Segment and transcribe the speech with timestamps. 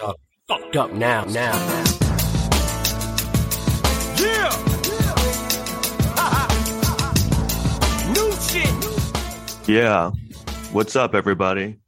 [0.00, 0.12] Uh,
[0.48, 1.84] fucked up now, now, now.
[4.16, 4.48] Yeah.
[8.12, 9.68] New shit.
[9.68, 10.10] Yeah.
[10.72, 11.78] What's up, everybody?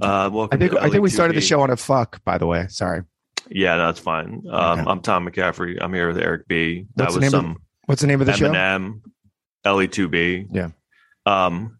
[0.00, 2.22] Uh, welcome I think to I think we started the show on a fuck.
[2.24, 3.02] By the way, sorry.
[3.50, 4.42] Yeah, that's fine.
[4.50, 4.90] Um, Okay.
[4.90, 5.78] I'm Tom McCaffrey.
[5.80, 6.86] I'm here with Eric B.
[6.96, 8.50] That What's the was name of some What's the name of the show?
[8.50, 9.00] Eminem,
[9.66, 10.48] LE2B.
[10.50, 10.70] Yeah.
[11.26, 11.78] Um,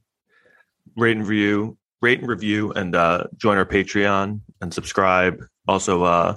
[0.97, 5.43] rate and review, rate and review, and uh, join our Patreon and subscribe.
[5.67, 6.37] Also, uh,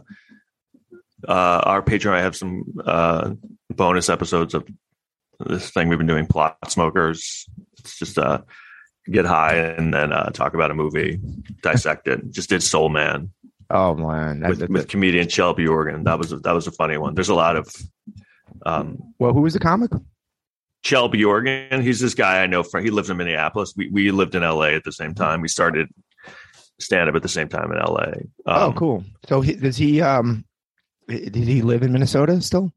[1.27, 1.31] uh,
[1.63, 2.13] our Patreon.
[2.13, 3.33] I have some uh,
[3.69, 4.65] bonus episodes of
[5.45, 6.25] this thing we've been doing.
[6.25, 7.45] Plot smokers.
[7.79, 8.41] It's just uh,
[9.11, 11.19] get high and then uh, talk about a movie,
[11.61, 12.31] dissect it.
[12.31, 13.31] Just did Soul Man
[13.69, 16.05] Oh man, that- with, that- with comedian Shelby Organ.
[16.05, 17.13] That was a, that was a funny one.
[17.15, 17.67] There's a lot of
[18.65, 19.91] um, well, who was the comic?
[20.87, 21.81] Shelby Organ.
[21.81, 22.81] He's this guy I know from.
[22.81, 23.73] He lives in Minneapolis.
[23.75, 24.73] We we lived in L.A.
[24.73, 25.41] at the same time.
[25.41, 25.89] We started
[26.79, 28.21] stand up at the same time in L.A.
[28.45, 29.03] oh, Um, cool.
[29.27, 30.01] So he, does he?
[30.01, 30.45] Um,
[31.09, 32.71] did he live in Minnesota still?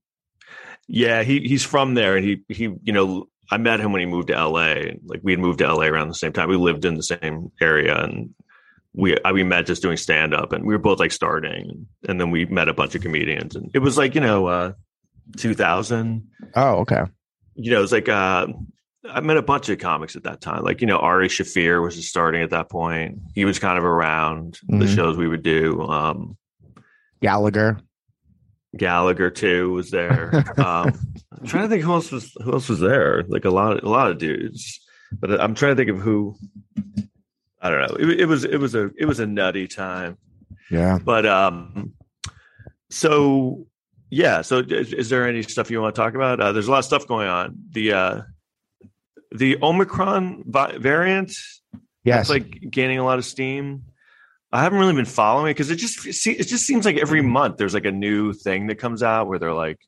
[0.88, 4.06] Yeah, he he's from there, and he he you know I met him when he
[4.06, 4.98] moved to L.A.
[5.04, 5.86] Like we had moved to L.A.
[5.88, 6.48] around the same time.
[6.48, 8.34] We lived in the same area, and
[8.92, 12.20] we I, we met just doing stand up, and we were both like starting, and
[12.20, 14.72] then we met a bunch of comedians, and it was like you know uh,
[15.36, 16.26] 2000.
[16.56, 17.04] Oh, okay.
[17.60, 18.46] You know, it was like uh,
[19.08, 20.62] I met a bunch of comics at that time.
[20.62, 23.18] Like, you know, Ari Shaffir was just starting at that point.
[23.34, 24.94] He was kind of around the Mhm.
[24.94, 25.82] shows we would do.
[25.82, 26.36] Um,
[27.22, 27.78] Gallagher.
[28.76, 30.44] Gallagher too was there.
[30.58, 30.92] Um,
[31.32, 33.24] I'm trying to think who else was who else was there.
[33.28, 34.80] Like a lot, a lot of dudes.
[35.12, 36.36] But I'm trying to think of who.
[37.60, 37.96] I don't know.
[38.08, 40.16] It, it was it was a it was a nutty time.
[40.70, 40.98] Yeah.
[41.02, 41.92] But um,
[42.90, 43.66] so
[44.10, 44.42] yeah.
[44.42, 46.40] So is, is there any stuff you want to talk about?
[46.40, 47.56] Uh, there's a lot of stuff going on.
[47.70, 48.20] The uh,
[49.32, 51.32] the Omicron vi- variant,
[52.04, 52.22] Yes.
[52.22, 53.84] it's like gaining a lot of steam.
[54.52, 57.56] I haven't really been following it because it just it just seems like every month
[57.56, 59.78] there's like a new thing that comes out where they're like,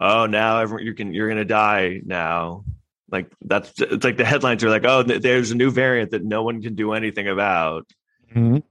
[0.00, 2.64] oh, now everyone you can you're gonna die now.
[3.10, 6.42] Like that's it's like the headlines are like, oh, there's a new variant that no
[6.42, 7.86] one can do anything about.
[8.34, 8.62] Mhm.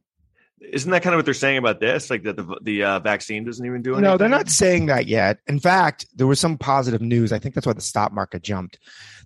[0.61, 2.09] Isn't that kind of what they're saying about this?
[2.09, 4.03] Like that the the uh, vaccine doesn't even do anything.
[4.03, 5.39] No, they're not saying that yet.
[5.47, 7.33] In fact, there was some positive news.
[7.33, 8.79] I think that's why the stock market jumped.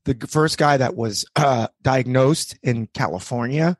[0.06, 3.78] The first guy that was uh, diagnosed in California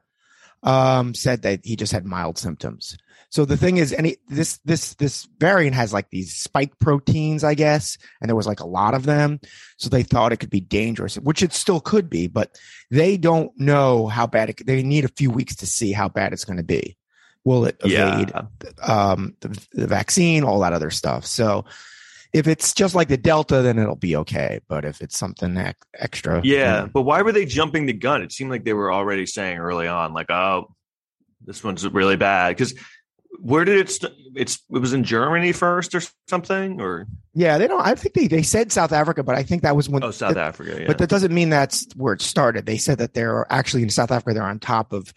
[0.64, 2.98] um, said that he just had mild symptoms.
[3.32, 7.54] So the thing is, any this this this variant has like these spike proteins, I
[7.54, 9.40] guess, and there was like a lot of them.
[9.78, 12.58] So they thought it could be dangerous, which it still could be, but
[12.90, 14.66] they don't know how bad it.
[14.66, 16.98] They need a few weeks to see how bad it's going to be.
[17.46, 18.42] Will it evade Yeah,
[18.82, 21.26] um, the, the vaccine, all that other stuff.
[21.26, 21.66] So
[22.34, 24.60] if it's just like the Delta, then it'll be okay.
[24.68, 26.86] But if it's something ex- extra, yeah.
[26.92, 28.22] But why were they jumping the gun?
[28.22, 30.76] It seemed like they were already saying early on, like, oh,
[31.44, 32.50] this one's really bad.
[32.50, 32.76] Because
[33.40, 33.90] where did it?
[33.90, 37.82] St- it's it was in Germany first or something, or yeah, they don't.
[37.82, 40.04] I think they, they said South Africa, but I think that was when.
[40.04, 40.82] oh, South that- Africa.
[40.82, 40.88] Yeah.
[40.88, 42.66] But that doesn't mean that's where it started.
[42.66, 44.34] They said that they're actually in South Africa.
[44.36, 45.14] They're on top of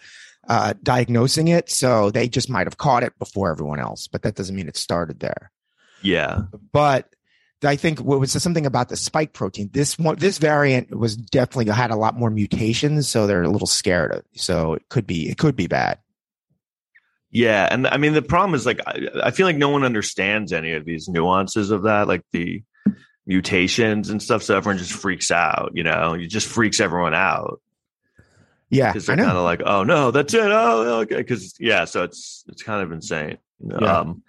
[0.48, 4.08] uh, diagnosing it, so they just might have caught it before everyone else.
[4.08, 5.50] But that doesn't mean it started there.
[6.02, 6.42] yeah.
[6.72, 7.14] but
[7.64, 9.70] I think what was something about the spike protein.
[9.72, 13.68] This one, this variant was definitely had a lot more mutations, so they're a little
[13.68, 14.12] scared.
[14.12, 15.98] Of, so it could be, it could be bad.
[17.30, 20.52] Yeah, and I mean the problem is like I, I feel like no one understands
[20.52, 22.62] any of these nuances of that, like the
[23.26, 24.42] mutations and stuff.
[24.42, 25.70] So everyone just freaks out.
[25.74, 27.60] You know, it just freaks everyone out
[28.72, 30.40] Yeah, because they're kind of like, oh no, that's it.
[30.40, 31.16] Oh, okay.
[31.16, 33.36] Because yeah, so it's it's kind of insane.
[33.60, 33.76] Yeah.
[33.76, 34.22] Um,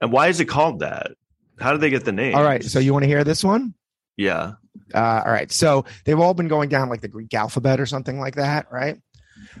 [0.00, 1.12] and why is it called that?
[1.60, 2.34] How did they get the name?
[2.34, 3.74] All right, so you want to hear this one?
[4.16, 4.52] yeah,
[4.94, 8.18] Uh, all right, so they've all been going down like the Greek alphabet or something
[8.18, 8.98] like that, right?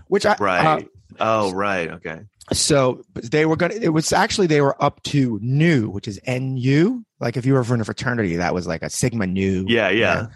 [0.08, 0.66] Which I right.
[0.66, 0.80] uh,
[1.20, 1.90] oh, right.
[1.90, 2.20] Okay.
[2.54, 3.74] so they were gonna.
[3.74, 7.02] It was actually they were up to nu, which is nu.
[7.20, 9.66] Like if you were in a fraternity, that was like a sigma nu.
[9.68, 10.28] Yeah, yeah.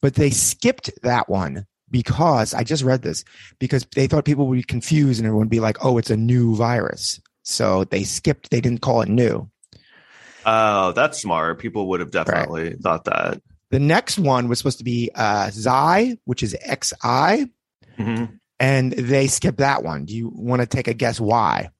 [0.00, 3.24] but they skipped that one because I just read this
[3.60, 6.16] because they thought people would be confused and everyone would be like, "Oh, it's a
[6.16, 8.50] new virus." So they skipped.
[8.50, 9.48] They didn't call it new.
[10.44, 11.60] Oh, that's smart.
[11.60, 13.40] People would have definitely thought that.
[13.70, 17.46] The next one was supposed to be uh, Xi, which is XI,
[17.96, 18.24] hmm
[18.62, 20.04] and they skipped that one.
[20.04, 21.70] Do you want to take a guess why?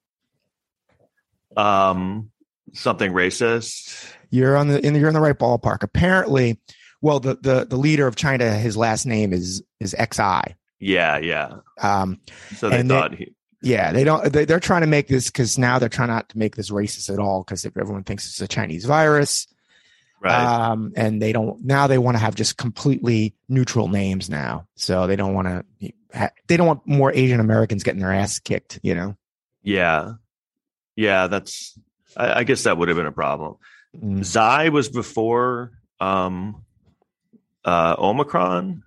[1.56, 2.32] Um,
[2.72, 4.04] something racist.
[4.30, 5.84] You're on the in, you're in the right ballpark.
[5.84, 6.58] Apparently,
[7.02, 10.54] well, the the the leader of China, his last name is is XI.
[10.78, 11.56] Yeah, yeah.
[11.80, 12.18] Um,
[12.56, 14.32] So they thought he, Yeah, they don't.
[14.32, 17.12] They, they're trying to make this because now they're trying not to make this racist
[17.12, 19.46] at all because everyone thinks it's a Chinese virus.
[20.20, 20.70] right.
[20.70, 21.86] Um, and they don't now.
[21.86, 24.66] They want to have just completely neutral names now.
[24.76, 25.92] So they don't want to.
[26.46, 28.80] They don't want more Asian Americans getting their ass kicked.
[28.82, 29.16] You know.
[29.62, 30.14] yeah.
[30.94, 31.78] Yeah, that's.
[32.16, 33.56] I, I guess that would have been a problem.
[33.96, 34.24] Mm.
[34.24, 36.64] Xi was before um,
[37.64, 38.82] uh, Omicron.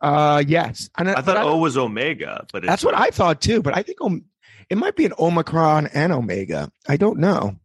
[0.00, 3.40] Uh, yes, and I thought don't- O was Omega, but it's that's what I thought
[3.40, 3.62] too.
[3.62, 4.24] But I think um,
[4.68, 6.70] it might be an Omicron and Omega.
[6.88, 7.56] I don't know.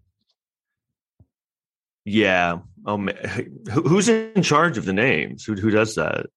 [2.06, 2.60] Yeah.
[2.86, 5.44] Who, who's in charge of the names?
[5.44, 6.28] Who who does that?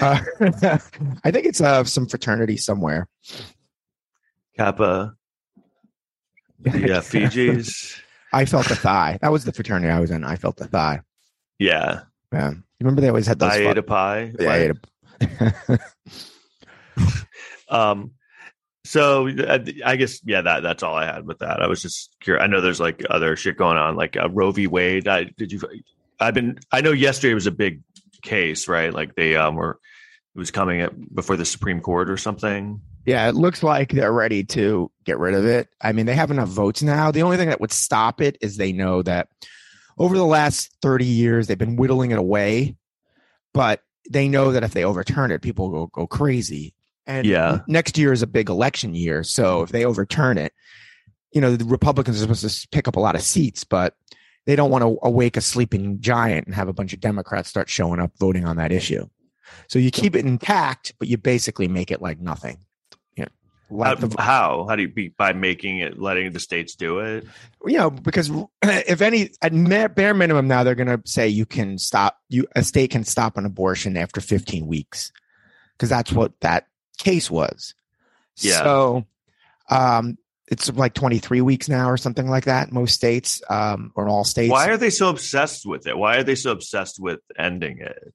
[0.00, 0.20] Uh,
[1.24, 3.08] I think it's uh some fraternity somewhere.
[4.56, 5.14] Kappa.
[6.64, 7.98] Uh, Fijis.
[8.32, 9.18] I felt the thigh.
[9.20, 10.24] That was the fraternity I was in.
[10.24, 11.00] I felt the thigh.
[11.58, 12.02] Yeah.
[12.32, 13.50] Yeah, you remember they always had those.
[13.50, 14.32] Pi fu- Eta Pi.
[14.38, 14.70] yeah, I ate
[15.70, 15.78] a-
[17.68, 18.12] Um,
[18.84, 21.60] so uh, I guess yeah, that that's all I had with that.
[21.60, 22.42] I was just curious.
[22.42, 24.66] I know there's like other shit going on, like uh, Roe v.
[24.68, 25.08] Wade.
[25.08, 25.60] I did you?
[26.20, 26.58] I've been.
[26.70, 27.82] I know yesterday was a big
[28.22, 28.92] case, right?
[28.92, 29.78] Like they um were.
[30.34, 32.80] It was coming up before the Supreme Court or something.
[33.06, 35.68] yeah, it looks like they're ready to get rid of it.
[35.80, 37.10] I mean, they have enough votes now.
[37.10, 39.28] The only thing that would stop it is they know that
[39.98, 42.76] over the last 30 years, they've been whittling it away,
[43.54, 46.74] but they know that if they overturn it, people will go, go crazy.
[47.06, 47.60] And Yeah.
[47.66, 49.22] next year is a big election year.
[49.22, 50.52] So if they overturn it,
[51.32, 53.94] you know, the Republicans are supposed to pick up a lot of seats, but
[54.46, 57.68] they don't want to awake a sleeping giant and have a bunch of Democrats start
[57.68, 59.06] showing up voting on that issue.
[59.68, 62.58] So you keep it intact, but you basically make it like nothing.
[63.68, 64.66] How, the, how?
[64.68, 67.26] How do you be by making it, letting the states do it?
[67.66, 68.30] you know, because
[68.62, 72.62] if any at bare minimum now they're going to say you can stop you a
[72.62, 75.12] state can stop an abortion after 15 weeks
[75.72, 76.66] because that's what that
[76.98, 77.74] case was.
[78.38, 78.62] Yeah.
[78.62, 79.06] So
[79.68, 80.18] um
[80.48, 84.52] it's like 23 weeks now or something like that most states um or all states
[84.52, 85.96] Why are they so obsessed with it?
[85.96, 88.14] Why are they so obsessed with ending it?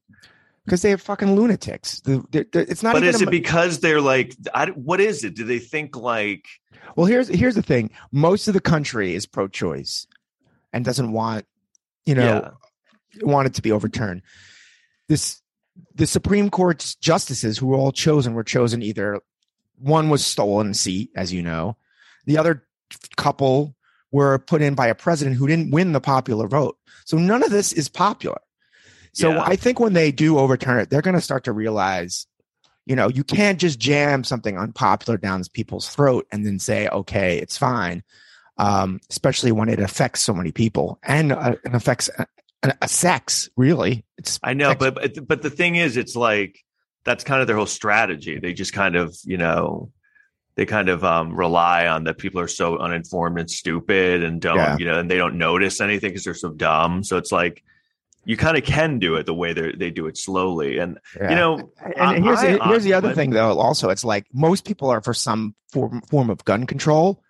[0.65, 2.01] Because they have fucking lunatics.
[2.01, 5.23] The, the, the- it's not But is a- it because they're like, I, what is
[5.23, 5.35] it?
[5.35, 6.45] Do they think like,
[6.95, 7.91] Well, here's here's the thing.
[8.11, 10.07] Most of the country is pro-choice
[10.73, 11.45] and doesn't want,
[12.05, 12.53] you know,
[13.21, 14.21] want it to be overturned.
[15.07, 15.41] This
[15.95, 19.19] the Supreme Court's justices, who were all chosen, were chosen either
[19.77, 21.75] one was stolen seat, as you know,
[22.25, 22.63] the other
[23.17, 23.75] couple
[24.11, 26.77] were put in by a president who didn't win the popular vote.
[27.05, 28.39] So none of this is popular.
[29.13, 29.43] So Yeah.
[29.45, 32.27] I think when they do overturn it, they're going to start to realize,
[32.85, 37.37] you know, you can't just jam something unpopular down people's throat and then say, okay,
[37.39, 38.03] it's fine.
[38.57, 42.25] Um, especially when it affects so many people and uh, it affects a,
[42.63, 43.49] a, a sex.
[43.57, 46.59] Really, it's I know, sex- but but but the thing is, it's like
[47.03, 48.37] that's kind of their whole strategy.
[48.39, 49.91] They just kind of, you know,
[50.55, 54.57] they kind of um, rely on that people are so uninformed and stupid and don't,
[54.57, 54.77] Yeah.
[54.77, 57.03] you know, and they don't notice anything because they're so dumb.
[57.03, 57.63] So it's like
[58.25, 61.29] you kind of can do it the way they they do it slowly, and yeah.
[61.29, 63.59] you know, and I- here's I- here's the other when- thing though.
[63.59, 67.23] Also, it's like most people are for some form form of gun control.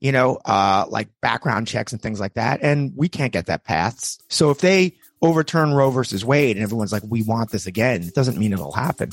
[0.00, 3.64] You know, uh, like background checks and things like that, and we can't get that
[3.64, 4.22] passed.
[4.28, 8.14] So if they overturn Roe versus Wade, and everyone's like, "We want this again," it
[8.14, 9.10] doesn't mean it'll happen.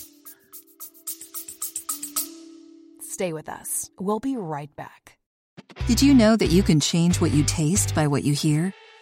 [3.01, 3.89] Stay with us.
[3.99, 5.17] We'll be right back.
[5.87, 8.73] Did you know that you can change what you taste by what you hear?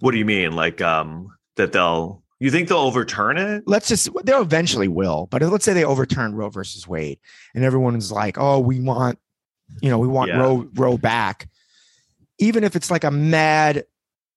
[0.00, 0.52] what do you mean?
[0.52, 3.64] Like um that they'll you think they'll overturn it?
[3.66, 7.18] Let's just they'll eventually will, but let's say they overturn Roe versus Wade,
[7.54, 9.18] and everyone's like, "Oh, we want,
[9.82, 10.38] you know, we want Yeah.
[10.38, 11.48] Roe Roe back,"
[12.38, 13.84] even if it's like a mad,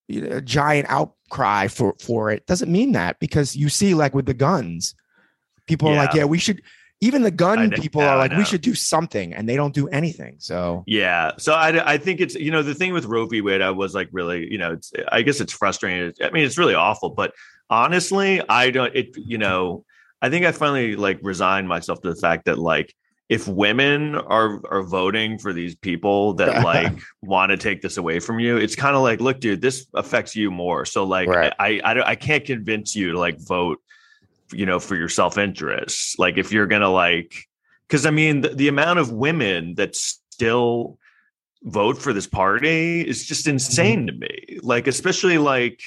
[0.08, 4.26] you know, giant outcry for for it, doesn't mean that because you see, like with
[4.26, 4.96] the guns,
[5.68, 6.22] people are like, Yeah.
[6.22, 6.62] "Yeah, we should."
[7.04, 10.36] Even the gun people are like, "We should do something," and they don't do anything.
[10.38, 11.32] So Yeah.
[11.40, 13.42] So I, I think it's, you know, the thing with Roe v.
[13.42, 16.14] Wade, I was like, really, you know, it's, I guess it's frustrating.
[16.24, 17.34] I mean, it's really awful, but
[17.72, 19.84] honestly, I don't, it, you know,
[20.22, 22.94] I think I finally like resigned myself to the fact that like,
[23.30, 28.20] if women are are voting for these people that like want to take this away
[28.20, 30.86] from you, it's kind of like, look, dude, this affects you more.
[30.86, 31.54] So like, Right.
[31.58, 33.80] I, I, don't- I can't convince you to like vote,
[34.54, 36.20] you know, for your self interest.
[36.20, 37.48] Like, if you're gonna like,
[37.88, 40.98] because I mean, the, the amount of women that still
[41.64, 43.54] vote for this party is just mm-hmm.
[43.54, 44.60] insane to me.
[44.62, 45.82] Like, especially like,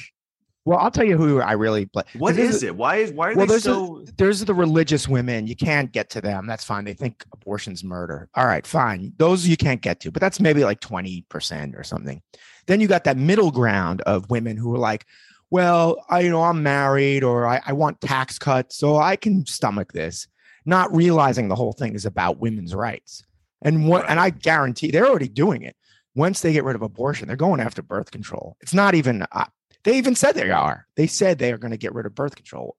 [0.65, 2.05] Well, I'll tell you who I really blame.
[2.17, 2.77] What is it?
[2.77, 4.05] Why is why are Well, they there's a- so?
[4.17, 5.47] There's the religious women.
[5.47, 6.47] You can't get to them.
[6.47, 6.85] That's fine.
[6.85, 8.29] They think abortion's murder.
[8.35, 9.13] All right, fine.
[9.17, 12.23] Those you can't get to, but that's maybe like 20% or something.
[12.67, 15.07] Then you got that middle ground of women who are like,
[15.55, 19.47] well, I, you know, I'm married or I, I want tax cuts, so I can
[19.47, 20.27] stomach this,
[20.67, 23.25] not realizing the whole thing is about women's rights.
[23.63, 25.77] And what, and I guarantee they're already doing it.
[26.17, 28.57] Once they get rid of abortion, they're going after birth control.
[28.63, 29.45] It's not even, uh,
[29.85, 30.89] they even said they are.
[30.97, 32.77] They said they are going to get rid of birth control.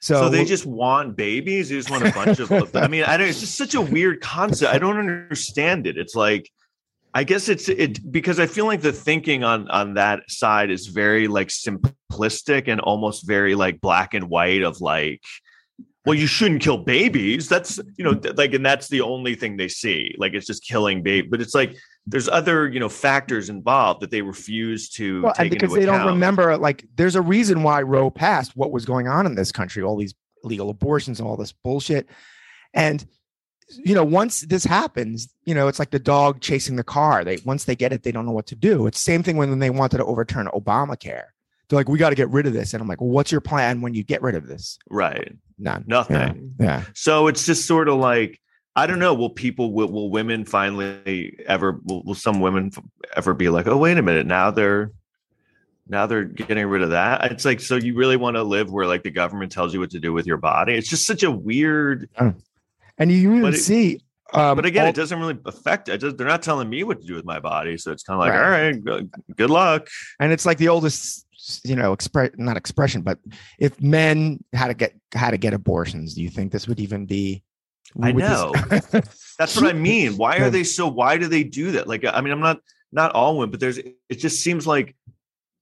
[0.00, 1.68] So, So, they just want babies.
[1.68, 2.50] They just want a bunch of.
[2.74, 3.28] I mean, I don't.
[3.28, 4.72] It's just such a weird concept.
[4.72, 5.98] I don't understand it.
[5.98, 6.50] It's like,
[7.14, 10.86] I guess it's it because I feel like the thinking on on that side is
[10.86, 15.22] very like simplistic and almost very like black and white of like,
[16.04, 17.48] well, you shouldn't kill babies.
[17.48, 20.14] That's you know like, and that's the only thing they see.
[20.18, 21.28] Like it's just killing baby.
[21.28, 25.50] But it's like there's other you know factors involved that they refuse to well, and
[25.50, 28.56] because they don't remember, like, there's a reason why Roe passed.
[28.56, 29.82] What was going on in this country?
[29.82, 32.08] All these legal abortions and all this bullshit.
[32.74, 33.04] And
[33.70, 37.24] you know, once this happens, you know, it's like the dog chasing the car.
[37.24, 38.86] They once they get it, they don't know what to do.
[38.86, 41.24] It's the same thing when they wanted to overturn Obamacare.
[41.68, 42.72] They're like, we got to get rid of this.
[42.72, 44.78] And I'm like, well, what's your plan when you get rid of this?
[44.88, 45.36] Right.
[45.58, 45.84] None.
[45.86, 46.54] Nothing.
[46.58, 46.84] Yeah.
[46.94, 48.40] So it's just sort of like
[48.78, 49.12] I don't know.
[49.12, 52.70] Will people will, will women finally ever will, will some women
[53.16, 54.92] ever be like, oh wait a minute, now they're
[55.88, 57.32] now they're getting rid of that?
[57.32, 59.90] It's like so you really want to live where like the government tells you what
[59.90, 60.74] to do with your body?
[60.74, 62.08] It's just such a weird.
[62.98, 64.00] And you even it- see,
[64.34, 65.88] um, But again, all- it doesn't really affect.
[65.88, 68.16] It just, they're not telling me what to do with my body, so it's kind
[68.16, 68.44] of like, Right.
[68.44, 68.50] all
[68.96, 69.88] right, good, luck.
[70.20, 71.24] and it's like the oldest
[71.64, 73.18] you know express not expression but
[73.58, 77.06] if men had to get had to get abortions do you think this would even
[77.06, 77.42] be
[78.02, 78.52] I would this- know.
[79.38, 80.18] That's what I mean.
[80.18, 80.88] Why are they so?
[80.88, 81.86] Why do they do that?
[81.88, 82.60] Like, I mean, I'm not
[82.92, 83.78] not all women, but there's.
[83.78, 84.94] It just seems like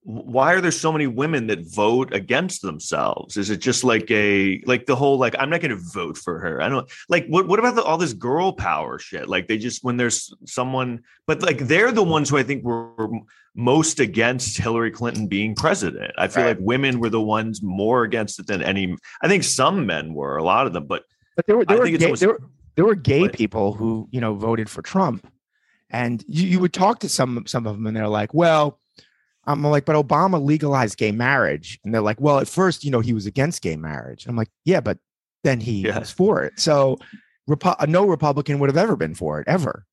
[0.08, 3.36] why are there so many women that vote against themselves?
[3.36, 6.38] Is it just like a like the whole like I'm not going to vote for
[6.38, 6.62] her?
[6.62, 9.28] I don't like what what about the, all this girl power shit?
[9.28, 13.08] Like they just when there's someone, but like they're the ones who I think were
[13.56, 16.12] most against Hillary Clinton being president.
[16.16, 16.50] I feel Right.
[16.50, 18.94] like women were the ones more against it than any.
[19.22, 21.02] I think some men were, a lot of them, but
[21.34, 22.40] but there were there I were, gay, almost- there, were
[22.76, 25.26] there were gay people who you know voted for Trump
[25.90, 28.78] and you, you would talk to some some of them and they're like well
[29.46, 31.78] I'm like but Obama legalized gay marriage.
[31.84, 34.26] And they're like well at first you know he was against gay marriage.
[34.26, 34.98] I'm like yeah but
[35.44, 35.98] then he Yeah.
[35.98, 36.58] was for it.
[36.58, 36.98] So
[37.48, 39.84] Repu- uh, no Republican would have ever been for it ever.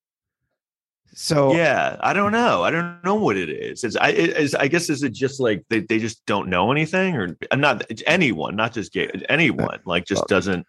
[1.16, 2.64] So yeah i don't know.
[2.64, 3.84] I don't know what it is.
[3.84, 6.72] It's i it is i guess is it just like they, they just don't know
[6.72, 7.14] anything?
[7.16, 10.66] Or uh, not anyone not just gay anyone like just doesn't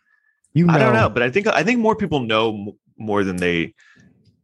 [0.53, 3.35] you know i don't know but i think i think more people know more than
[3.37, 3.73] they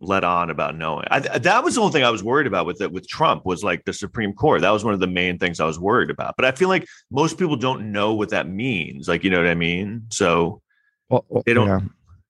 [0.01, 2.81] let on about knowing I, that was the whole thing i was worried about with
[2.81, 5.59] it with trump was like the supreme court that was one of the main things
[5.59, 9.07] i was worried about but i feel like most people don't know what that means
[9.07, 10.61] like you know what i mean so
[11.09, 11.79] Well, well, they don't- yeah.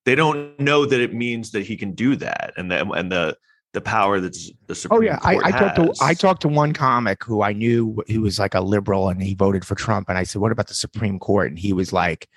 [0.06, 3.38] they don't know that it means that he can do that and the and the
[3.74, 5.94] the power that's the oh, Supreme Oh yeah, I, I talked to.
[6.01, 9.34] I talked to one comic who I knew who was like a liberal and he
[9.34, 12.28] voted for Trump, and I said, "What about the Supreme Court?" And he was like,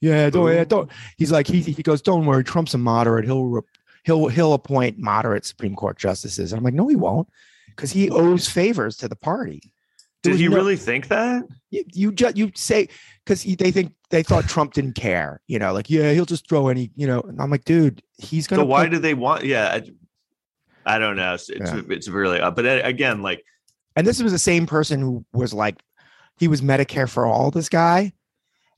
[0.00, 3.24] "Yeah, don't, yeah, don't." He's like, he he goes, "Don't worry, Trump's a moderate.
[3.24, 3.64] He'll
[4.06, 7.28] he'll he'll appoint moderate Supreme Court justices." And I'm like, "No, he won't,"
[7.68, 9.60] because he owes favors to the party.
[10.22, 11.44] There Did he no- really think that?
[11.70, 12.88] You you just you say
[13.24, 15.40] because they think they thought Trump didn't care.
[15.46, 16.90] You know, like yeah, he'll just throw any.
[16.96, 18.62] You know, and I'm like, dude, he's gonna.
[18.62, 19.44] So why put- do they want?
[19.44, 19.68] Yeah,
[20.86, 21.34] I, I don't know.
[21.34, 21.82] It's it's, Yeah.
[21.90, 23.44] it's really, uh, but again, like
[23.96, 25.76] and this was the same person who was like
[26.38, 28.12] he was medicare for all this guy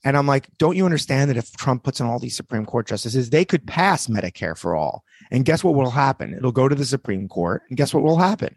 [0.04, 2.86] and i'm like don't you understand that if trump puts in all these supreme court
[2.86, 5.04] justices they could pass medicare for all?
[5.30, 6.32] And guess what will happen?
[6.34, 8.56] It'll go to the supreme court and guess what will happen?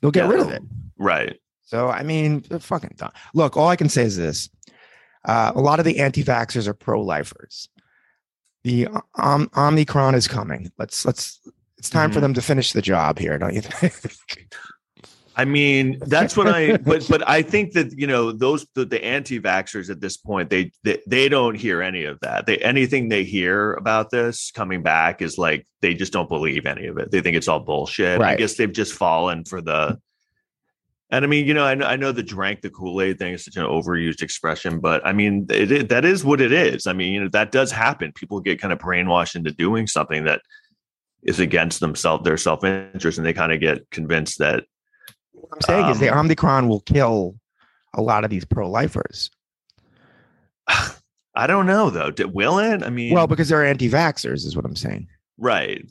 [0.00, 0.62] They'll get yeah, rid of it.
[0.98, 1.38] Right?
[1.64, 2.96] so i mean fucking
[3.34, 4.48] look all i can say is this.
[5.24, 7.68] Uh, a lot of the anti-vaxxers are pro-lifers.
[8.64, 10.70] The um, omicron is coming.
[10.78, 11.38] Let's let's
[11.78, 12.22] it's time for Mhm.
[12.22, 13.92] them to finish the job here don't you think
[15.36, 16.76] I mean, that's what I.
[16.82, 20.72] But but I think that you know those the, the anti-vaxxers at this point they,
[20.84, 22.46] they they don't hear any of that.
[22.46, 26.86] They anything they hear about this coming back is like they just don't believe any
[26.86, 27.10] of it.
[27.10, 28.20] They think it's all bullshit.
[28.20, 29.98] I guess they've just fallen for the.
[31.10, 33.34] And I mean, you know, I know, I know the drank the Kool Aid thing
[33.34, 36.86] is such an overused expression, but I mean, it, it, that is what it is.
[36.86, 38.12] I mean, you know, that does happen.
[38.12, 40.40] People get kind of brainwashed into doing something that
[41.22, 44.64] is against themselves, their self interest, and they kind of get convinced that
[45.52, 47.34] I'm saying is the Um, Omicron will kill
[47.94, 49.30] a lot of these pro-lifers.
[51.34, 52.10] I don't know though.
[52.10, 52.82] Did, will it?
[52.82, 55.08] I mean, Well, because they're anti-vaxxers, is what I'm saying.
[55.38, 55.84] right.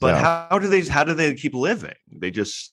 [0.00, 0.46] But Yeah.
[0.50, 0.82] how do they?
[0.82, 1.94] How do they keep living?
[2.10, 2.72] They just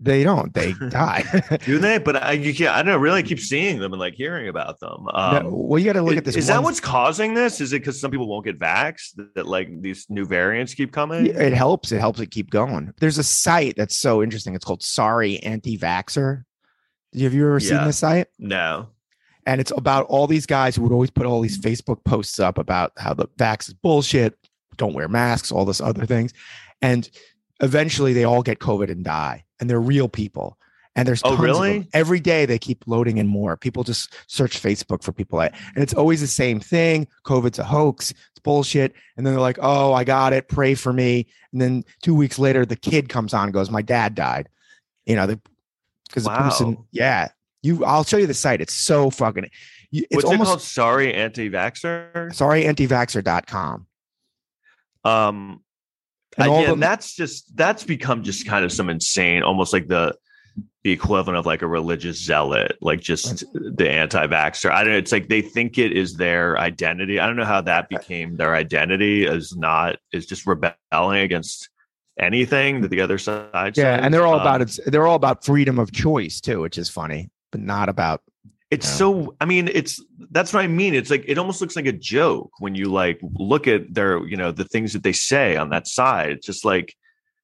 [0.00, 0.52] They don't.
[0.52, 1.24] They die.
[1.64, 1.98] Do they?
[2.04, 2.98] But I, you can't, I don't know.
[2.98, 5.06] Really, keep seeing them and like hearing about them.
[5.14, 6.36] Um, No, well, you got to look at this.
[6.36, 7.60] is that what's causing this?
[7.60, 10.92] Is it because some people won't get vaxxed that, that, like these new variants keep
[10.92, 11.26] coming?
[11.26, 11.92] It helps.
[11.92, 12.92] It helps it keep going.
[13.00, 14.54] There's a site that's so interesting.
[14.54, 16.44] It's called Sorry Anti-Vaxxer.
[17.18, 18.26] Have you ever seen this site?
[18.38, 18.88] No.
[19.46, 22.58] And it's about all these guys who would always put all these Facebook posts up
[22.58, 24.36] about how the vax is bullshit,
[24.76, 26.32] don't wear masks, all this other things.
[26.82, 27.08] And
[27.64, 29.44] eventually they all get COVID and die.
[29.60, 30.58] And they're real people.
[30.96, 31.88] And there's Oh, really?
[31.92, 33.56] every day they keep loading in more.
[33.56, 37.08] People just search Facebook for people like, and it's always the same thing.
[37.26, 38.12] COVID's a hoax.
[38.12, 38.94] It's bullshit.
[39.16, 40.46] And then they're like, oh, I got it.
[40.48, 41.26] Pray for me.
[41.52, 44.48] And then two weeks later, the kid comes on and goes, my dad died.
[45.04, 45.34] You know,
[46.08, 47.28] because the person, yeah.
[47.62, 48.60] You, I'll show you the site.
[48.60, 49.48] It's so fucking.
[49.90, 50.60] It's What's it almost called?
[50.62, 52.32] Sorry, anti-vaxxer.
[52.34, 53.86] sorry antivaxxer.com.
[55.04, 55.63] Um,
[56.38, 60.16] And again, the- that's just that's become just kind of some insane, almost like the
[60.84, 64.70] the equivalent of like a religious zealot, like just the anti-vaxxer.
[64.70, 64.98] I don't know.
[64.98, 67.18] It's like they think it is their identity.
[67.18, 69.24] I don't know how that became their identity.
[69.26, 71.70] Is not is just rebelling against
[72.20, 73.76] anything that the other side.
[73.76, 74.04] Yeah, says.
[74.04, 76.88] and they're all Um, about it's they're all about freedom of choice too, which is
[76.90, 78.22] funny, but not about
[78.74, 78.92] It's Yeah.
[78.92, 80.94] so I mean, it's that's what I mean.
[80.94, 84.36] It's like it almost looks like a joke when you like look at their, you
[84.36, 86.30] know, the things that they say on that side.
[86.30, 86.94] It's just like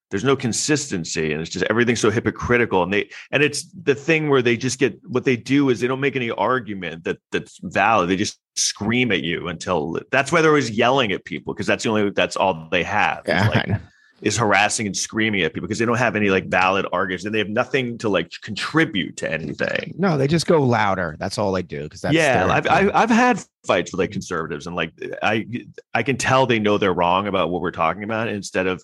[0.09, 2.83] there's no consistency and it's just everything's so hypocritical.
[2.83, 5.87] And they and it's the thing where they just get what they do is they
[5.87, 8.09] don't make any argument that that's valid.
[8.09, 11.85] They just scream at you until that's why they're always yelling at people, because that's
[11.85, 13.23] the only that's all they have.
[13.25, 13.81] yeah, like,
[14.21, 17.33] is harassing and screaming at people because they don't have any like valid arguments and
[17.33, 19.93] they have nothing to like contribute to anything.
[19.97, 21.15] no, they just go louder.
[21.19, 24.67] That's all they do because that's yeah, I've, I've I've had fights with like conservatives,
[24.67, 25.47] and like I
[25.93, 28.27] I can tell they know they're wrong about what we're talking about.
[28.27, 28.83] Instead of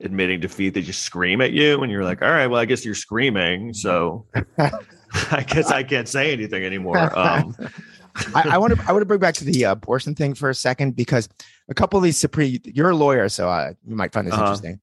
[0.00, 2.84] admitting defeat, they just scream at you, and you're like, all right, well, I guess
[2.84, 4.26] you're screaming, so
[4.58, 6.96] I guess I can't say anything anymore.
[7.16, 7.54] Um,
[8.34, 10.48] I, I want to I want to bring back to the uh, abortion thing for
[10.48, 11.28] a second because
[11.68, 14.44] a couple of these supreme you're a lawyer, so uh, you might find this Uh-huh.
[14.44, 14.80] interesting.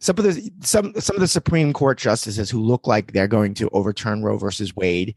[0.00, 3.54] Some of the some some of the Supreme Court justices who look like they're going
[3.54, 5.14] to overturn Roe versus Wade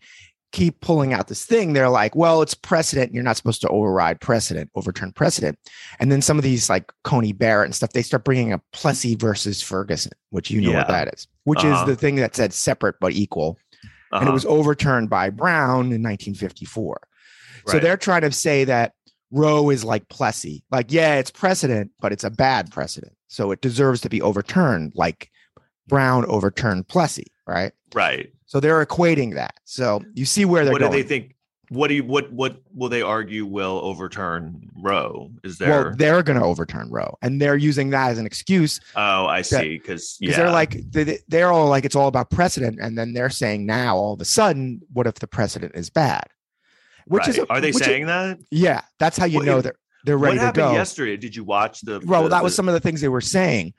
[0.51, 1.73] keep pulling out this thing.
[1.73, 3.13] They're like, well, it's precedent.
[3.13, 5.59] You're not supposed to override precedent, overturn precedent.
[5.99, 9.15] And then some of these like Coney Barrett and stuff, they start bringing up Plessy
[9.15, 11.81] versus Ferguson, which you know what that is, which Uh-huh.
[11.81, 13.57] is the thing that said separate but equal
[14.13, 17.01] and it uh-huh, was overturned by Brown in 1954.
[17.67, 18.93] So they're trying to say that
[19.31, 23.61] Roe is like Plessy, like yeah, it's precedent, but it's a bad precedent, so it
[23.61, 25.29] deserves to be overturned, like
[25.88, 27.71] Brown overturned Plessy, right?
[27.93, 28.31] right.
[28.45, 29.55] So they're equating that.
[29.65, 31.35] So you see where they're What do they think?
[31.69, 35.31] What do you what what will they argue will overturn Roe?
[35.43, 35.69] Is there?
[35.69, 39.41] well, they're going to overturn Roe, and they're using that as an excuse oh, I
[39.41, 39.79] see.
[39.79, 43.13] Because because yeah, they're like they, they're all like it's all about precedent, and then
[43.13, 46.25] they're saying now all of a sudden, what if the precedent is bad?
[47.05, 48.39] Which is a, are they which is- saying that?
[48.51, 50.73] Yeah, that's how you know they're they're ready to go.
[50.73, 51.17] yesterday?
[51.17, 52.01] Did you watch the?
[52.05, 53.73] Well, the- that was some of the things they were saying.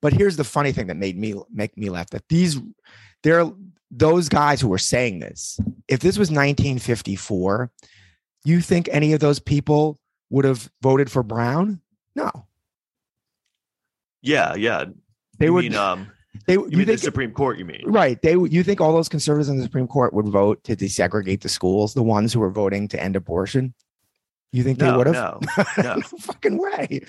[0.00, 2.60] But here's the funny thing that made me make me laugh that these
[3.22, 3.48] they're
[3.90, 5.60] those guys who were saying this.
[5.86, 7.70] If this was 1954,
[8.44, 11.80] you think any of those people would have voted for Brown?
[12.16, 12.30] No.
[14.22, 14.86] Yeah, yeah.
[15.38, 16.10] They you would mean um
[16.46, 17.82] they you, you, think the Supreme Court, you mean?
[17.84, 21.40] right, they you think all those conservatives in the Supreme Court would vote to desegregate
[21.42, 23.74] the schools, the ones who were voting to end abortion?
[24.54, 25.14] You think they would have?
[25.14, 25.40] no,
[25.78, 25.82] no.
[25.96, 26.00] no.
[26.00, 27.00] fucking way.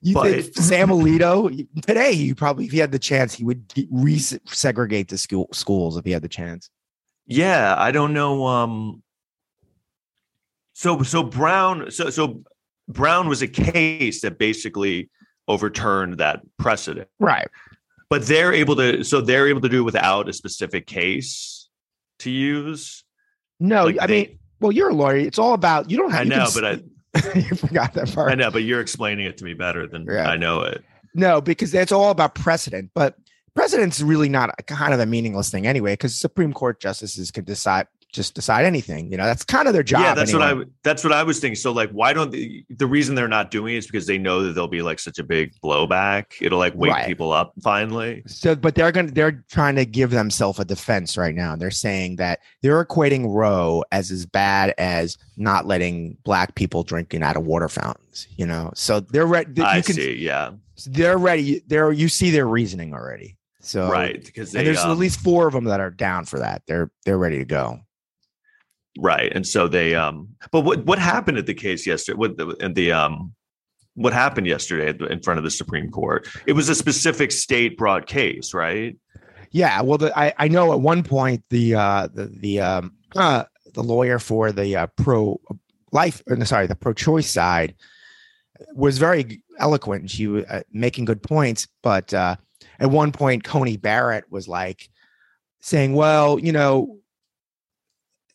[0.00, 2.14] You But- think Sam Alito today?
[2.14, 6.10] He probably, if he had the chance, he would re-segregate the school schools if he
[6.12, 6.70] had the chance.
[7.26, 8.46] Yeah, I don't know.
[8.46, 9.02] Um
[10.72, 12.42] so so Brown so so
[12.88, 15.10] Brown was a case that basically
[15.48, 17.08] overturned that precedent.
[17.18, 17.48] Right.
[18.10, 21.68] But they're able to so they're able to do it without a specific case
[22.20, 23.04] to use.
[23.60, 25.16] No, Like I they- mean, well, you're a lawyer.
[25.16, 26.20] It's all about you don't have.
[26.20, 26.80] I know, but I
[27.38, 28.30] you forgot that part.
[28.30, 30.28] I know, but you're explaining it to me better than Yeah.
[30.28, 30.82] I know it.
[31.14, 32.90] No, because it's all about precedent.
[32.94, 33.16] But
[33.54, 37.44] precedent's really not a, kind of a meaningless thing anyway, because Supreme Court justices can
[37.44, 39.10] decide just decide anything.
[39.10, 40.00] You know, that's kind of their job.
[40.00, 40.40] yeah, that's what.
[40.42, 41.56] I that's what I was thinking.
[41.56, 44.42] So like why don't they, the reason they're not doing it is because they know
[44.44, 46.26] that there'll be like such a big blowback.
[46.40, 47.06] It'll like wake Right.
[47.06, 48.22] people up finally.
[48.26, 51.56] So, but they're going to, they're trying to give themselves a defense right now.
[51.56, 57.22] They're saying that they're equating Roe as as bad as not letting black people drinking
[57.22, 58.70] out of water fountains, you know?
[58.74, 59.60] So they're ready.
[59.60, 60.52] I can, see, yeah.
[60.86, 61.62] They're ready.
[61.66, 63.36] They're, you see their reasoning already.
[63.60, 64.22] So, right.
[64.24, 66.62] Because they And there's um, at least four of them that are down for that.
[66.66, 67.80] They're, they're ready to go.
[68.98, 72.56] Right and so they um but what what happened at the case yesterday what the
[72.60, 73.32] and the um
[73.94, 78.06] what happened yesterday in front of the supreme court it was a specific state brought
[78.06, 78.96] case right
[79.50, 83.44] Yeah, well, the, I I know at one point the uh the the um uh
[83.72, 85.40] the lawyer for the uh, pro
[85.92, 87.74] life, uh, sorry, the pro choice side
[88.74, 90.10] was very eloquent.
[90.10, 92.36] She was uh, making good points, but uh,
[92.80, 94.88] at one point, Coney Barrett was like
[95.60, 96.98] saying, "Well, you know,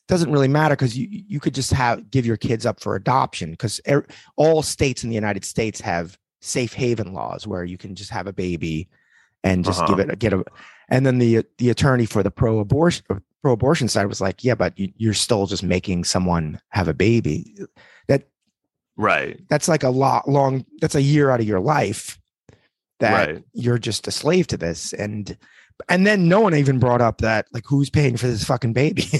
[0.09, 3.51] doesn't really matter because you you could just have give your kids up for adoption
[3.51, 7.95] because er, all states in the United States have safe haven laws where you can
[7.95, 8.89] just have a baby
[9.43, 9.95] and just Uh-huh.
[9.95, 10.43] give it get a
[10.89, 13.05] and then the the attorney for the pro abortion
[13.41, 16.93] pro abortion side was like yeah but you, you're still just making someone have a
[16.93, 17.55] baby
[18.07, 18.23] that
[18.97, 19.39] Right.
[19.47, 22.19] that's like a lot long that's a year out of your life
[22.99, 23.43] that Right.
[23.53, 25.37] you're just a slave to this and
[25.87, 29.05] and then no one even brought up that like who's paying for this fucking baby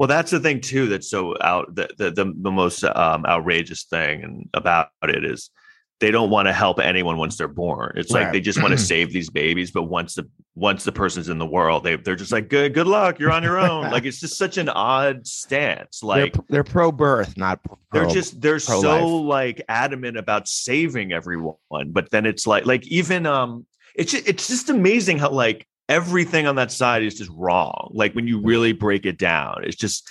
[0.00, 0.86] Well, that's the thing too.
[0.86, 1.74] That's so out.
[1.74, 5.50] The the the, the most um, outrageous thing and about it is
[5.98, 7.92] they don't want to help anyone once they're born.
[7.96, 11.28] It's like they just want to save these babies, but once the once the person's
[11.28, 13.18] in the world, they they're just like good good luck.
[13.18, 13.90] You're on your own.
[13.90, 16.02] like it's just such an odd stance.
[16.02, 19.26] Like they're, they're pro birth not pro, they're just they're so pro-life.
[19.26, 21.56] like adamant about saving everyone
[21.88, 26.46] but then it's like like even um it's just, it's just amazing how like everything
[26.46, 30.08] on that side is just wrong like when you really break it down it's just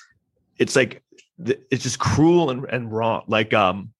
[0.59, 1.01] it's like
[1.71, 3.91] it's just cruel and, and wrong like um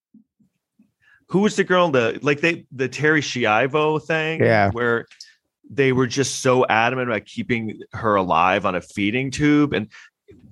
[1.28, 4.70] who was the girl the like they the terri schiavo thing Yeah.
[4.70, 5.06] where
[5.70, 9.88] they were just so adamant about keeping her alive on a feeding tube and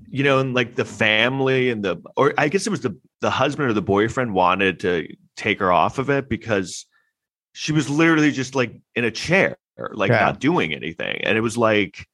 [0.08, 3.30] you know and like the family and the or i guess it was the the
[3.30, 6.86] husband or the boyfriend wanted to take her off of it because
[7.52, 9.58] she was literally just like in a chair
[9.92, 10.20] like Yeah.
[10.20, 12.06] not doing anything and it was like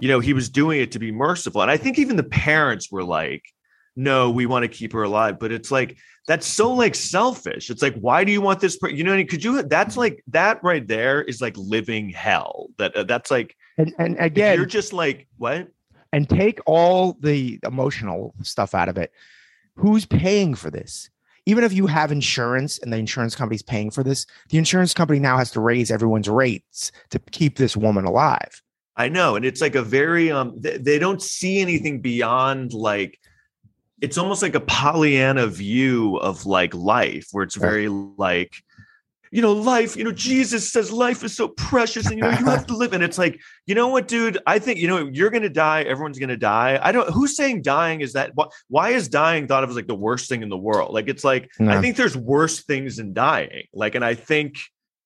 [0.00, 2.90] you know he was doing it to be merciful and i think even the parents
[2.90, 3.42] were like
[3.96, 7.82] no we want to keep her alive but it's like that's so like selfish it's
[7.82, 9.26] like why do you want this per- you know I mean?
[9.26, 13.56] could you that's like that right there is like living hell that uh, that's like
[13.76, 15.68] and, and again you're just like what
[16.12, 19.12] and take all the emotional stuff out of it.
[19.76, 21.10] Who's paying for this?
[21.48, 25.18] Even if you have insurance and the insurance company's paying for this, the insurance company
[25.18, 28.62] now has to raise everyone's rates to keep this woman alive.
[28.96, 30.52] I know, and it's like a very um.
[30.58, 33.18] They, they don't see anything beyond like.
[34.02, 38.52] It's almost like a Pollyanna view of like life, where it's very like,
[39.30, 39.96] you know, life.
[39.96, 42.92] You know, Jesus says life is so precious, and you know you have to live.
[42.92, 44.38] And it's like, you know what, dude?
[44.46, 45.82] I think you know you're gonna die.
[45.82, 46.78] Everyone's gonna die.
[46.82, 47.08] I don't.
[47.12, 48.32] Who's saying dying is that?
[48.34, 50.92] Why, why is dying thought of as like the worst thing in the world?
[50.92, 53.64] Like it's like I think there's worse things than dying.
[53.72, 54.58] Like, and I think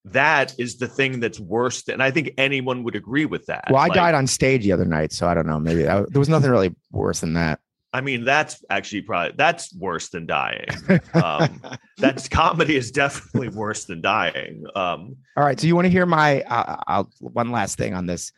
[0.05, 1.87] that is the thing that's worse.
[1.87, 3.65] And I think anyone would agree with that.
[3.69, 5.59] Well, I Like, died on stage the other night, so I don't know.
[5.59, 7.59] Maybe that, there was nothing really worse than that.
[7.93, 10.65] I mean, that's actually probably that's worse than dying.
[11.13, 11.61] Um,
[11.97, 14.65] that's comedy is definitely worse than dying.
[14.75, 15.59] Um, All right.
[15.59, 18.31] So you want to hear my uh, I'll, one last thing on this?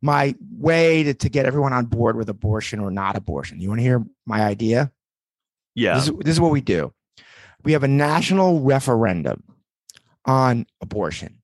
[0.00, 3.60] My way to, to get everyone on board with abortion or not abortion.
[3.60, 4.92] You want to hear my idea?
[5.74, 6.92] yeah, This, is, this is what we do.
[7.64, 9.42] We have a national referendum
[10.24, 11.40] on abortion,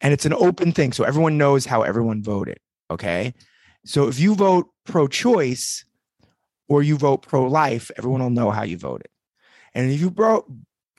[0.00, 2.58] and it's an open thing, so everyone knows how everyone voted.
[2.90, 3.34] Okay,
[3.84, 5.84] so if you vote pro-choice
[6.68, 9.08] or you vote pro-life, everyone will know how you voted.
[9.74, 10.46] And if you bro-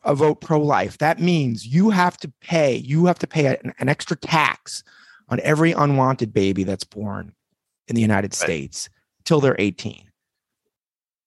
[0.03, 2.75] a vote pro-life, that means you have to pay.
[2.75, 4.83] You have to pay an, an extra tax
[5.29, 7.33] on every unwanted baby that's born
[7.87, 8.89] in the United States
[9.25, 10.05] till they're 18.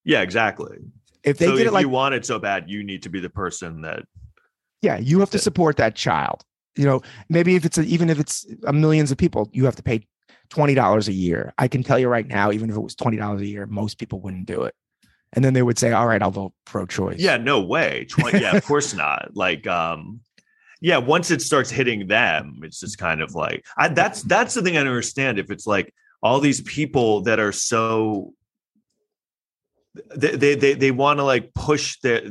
[0.05, 0.79] yeah, exactly.
[1.23, 3.09] If they so did if it like you want it so bad, you need to
[3.09, 4.05] be the person that.
[4.81, 5.43] Yeah, you have to it.
[5.43, 6.45] support that child.
[6.75, 9.77] You know, maybe if it's a, even if it's a millions of people, you have
[9.77, 10.07] to pay
[10.53, 11.55] twenty dollars a year.
[11.57, 13.99] I can tell you right now, even if it was twenty dollars a year, most
[13.99, 14.75] people wouldn't do it.
[15.33, 18.07] And then they would say, "All right, I'll vote pro-choice." Yeah, no way.
[18.11, 19.31] 20, yeah, of course not.
[19.33, 20.21] Like, um,
[20.83, 24.61] yeah, once it starts hitting them, it's just kind of like I, that's that's the
[24.61, 25.39] thing I don't understand.
[25.39, 28.35] If it's like all these people that are so
[30.15, 32.23] they they they, they want to like push their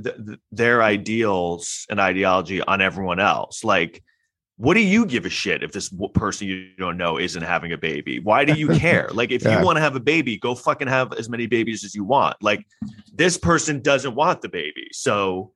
[0.52, 3.64] their ideals and ideology on everyone else.
[3.64, 4.04] Like,
[4.62, 7.78] what do you give a shit if this person you don't know isn't having a
[7.78, 8.20] baby?
[8.20, 9.10] Why do you care?
[9.12, 9.60] like, if Yeah.
[9.60, 12.36] you want to have a baby, go fucking have as many babies as you want.
[12.42, 12.66] Like,
[13.12, 15.52] this person doesn't want the baby, so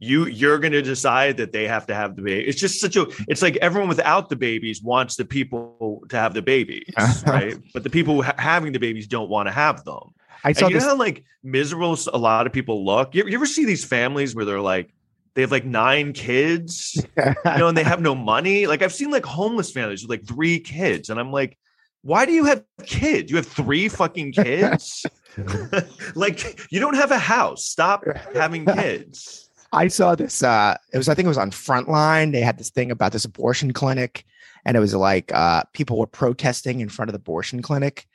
[0.00, 2.46] you you're going to decide that they have to have the baby.
[2.48, 3.06] It's just such a.
[3.28, 6.92] It's like everyone without the babies wants the people to have the babies,
[7.26, 7.56] right?
[7.74, 10.14] But the people ha- having the babies don't want to have them.
[10.44, 10.84] I saw And you this.
[10.84, 13.14] know how like miserable a lot of people look.
[13.14, 14.92] You, you ever see these families where they're like
[15.38, 18.66] they have like nine kids, you know, and they have no money?
[18.66, 21.56] Like I've seen like homeless families with like three kids, and I'm like,
[22.02, 23.30] why do you have kids?
[23.30, 25.06] You have three fucking kids.
[26.16, 27.66] like you don't have a house.
[27.66, 28.02] Stop
[28.34, 29.48] having kids.
[29.72, 30.42] I saw this.
[30.42, 32.32] Uh, it was, I think it was on Frontline.
[32.32, 34.24] They had this thing about this abortion clinic,
[34.64, 38.08] and it was like uh, people were protesting in front of the abortion clinic,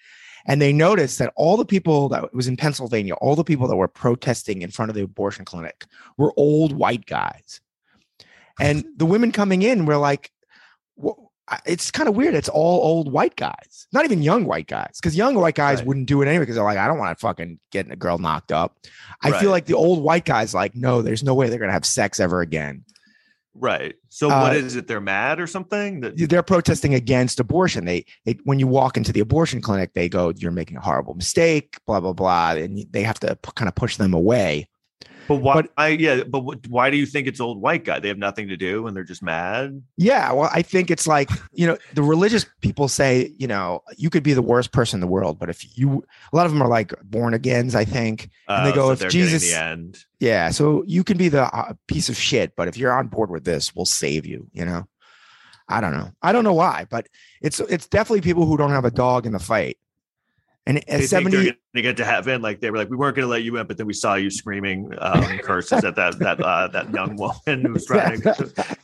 [0.46, 3.76] and they noticed that all the people that was in Pennsylvania, all the people that
[3.76, 5.86] were protesting in front of the abortion clinic
[6.18, 7.62] were old white guys,
[8.60, 10.32] and the women coming in were like,
[10.96, 11.16] "Wha-
[11.48, 12.36] I- "It's kind of weird.
[12.36, 15.88] It's all old white guys, not even young white guys, because young white guys Right.
[15.88, 18.18] wouldn't do it anyway because they're like, I don't want to fucking get a girl
[18.18, 18.78] knocked up."
[19.22, 19.42] I Right.
[19.42, 22.20] feel like the old white guys like, no, there's no way they're gonna have sex
[22.20, 22.84] ever again.
[23.56, 23.96] Right.
[24.10, 24.88] So Uh, what is it?
[24.88, 26.02] They're mad or something?
[26.02, 27.86] That They're protesting against abortion.
[27.86, 31.14] They, they when you walk into the abortion clinic, they go, "You're making a horrible
[31.14, 34.68] mistake," blah blah blah, and they have to p- kind of push them away.
[35.28, 35.54] But why?
[35.54, 38.00] But- I, yeah, but what, why do you think it's old white guy?
[38.00, 39.82] They have nothing to do and they're just mad.
[39.98, 44.10] Yeah, well, I think it's like you know, the religious people say, you know, you
[44.10, 46.62] could be the worst person in the world, but if you, a lot of them
[46.62, 48.30] are like born agains, I think.
[48.48, 50.00] And they Uh, go, so if Jesus- the end.
[50.20, 53.30] Yeah, so you can be the uh, piece of shit, but if you're on board
[53.30, 54.48] with this, we'll save you.
[54.54, 54.88] You know,
[55.68, 56.12] I don't know.
[56.22, 57.08] I don't know why, but
[57.42, 59.78] it's it's definitely people who don't have a dog in the fight.
[60.66, 62.42] And at think seventy, they're gonna get to heaven.
[62.42, 64.30] Like they were like, we weren't gonna let you in, but then we saw you
[64.30, 67.16] screaming um, curses at that that uh, that young
[67.48, 68.78] woman who was trying to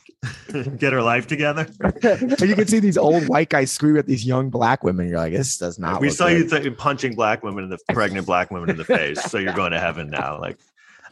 [0.78, 1.66] get her life together.
[2.02, 5.08] and you can see these old white guys scream at these young black women.
[5.08, 6.00] You're like, this does not.
[6.00, 9.22] we saw you th- punching black women in the pregnant black women in the face.
[9.22, 10.38] So you're going to heaven now.
[10.38, 10.58] Like,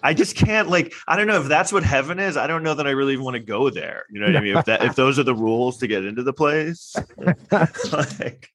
[0.03, 0.69] I just can't.
[0.69, 2.37] Like, I don't know if that's what heaven is.
[2.37, 4.05] I don't know that I really even want to go there.
[4.11, 4.57] You know what I mean?
[4.57, 6.95] If that if those are the rules to get into the place,
[7.91, 8.51] like.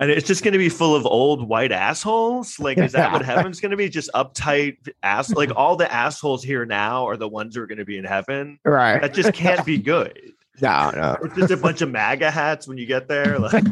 [0.00, 2.58] And it's just going to be full of old white assholes.
[2.58, 3.90] Like, is that what heaven's going to be?
[3.90, 5.30] Just uptight ass.
[5.30, 8.04] Like, all the assholes here now are the ones who are going to be in
[8.04, 8.58] heaven.
[8.64, 9.00] right.
[9.02, 10.18] That just can't be good.
[10.62, 11.16] No, no.
[11.22, 13.38] It's just a bunch of MAGA hats when you get there.
[13.38, 13.64] Like,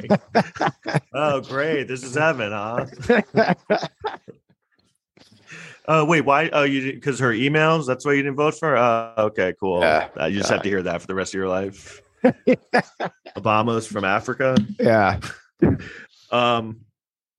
[1.12, 2.86] oh, great, this is heaven, huh?
[5.86, 6.48] Oh, wait, why?
[6.50, 7.86] Oh, you because her emails.
[7.86, 8.70] That's why you didn't vote for.
[8.70, 8.76] her?
[8.78, 9.80] Uh, okay, cool.
[9.80, 10.08] Yeah.
[10.18, 12.00] Uh, you just have to hear that for the rest of your life.
[13.36, 14.56] Obama's from Africa.
[14.80, 15.20] yeah.
[16.30, 16.80] Um,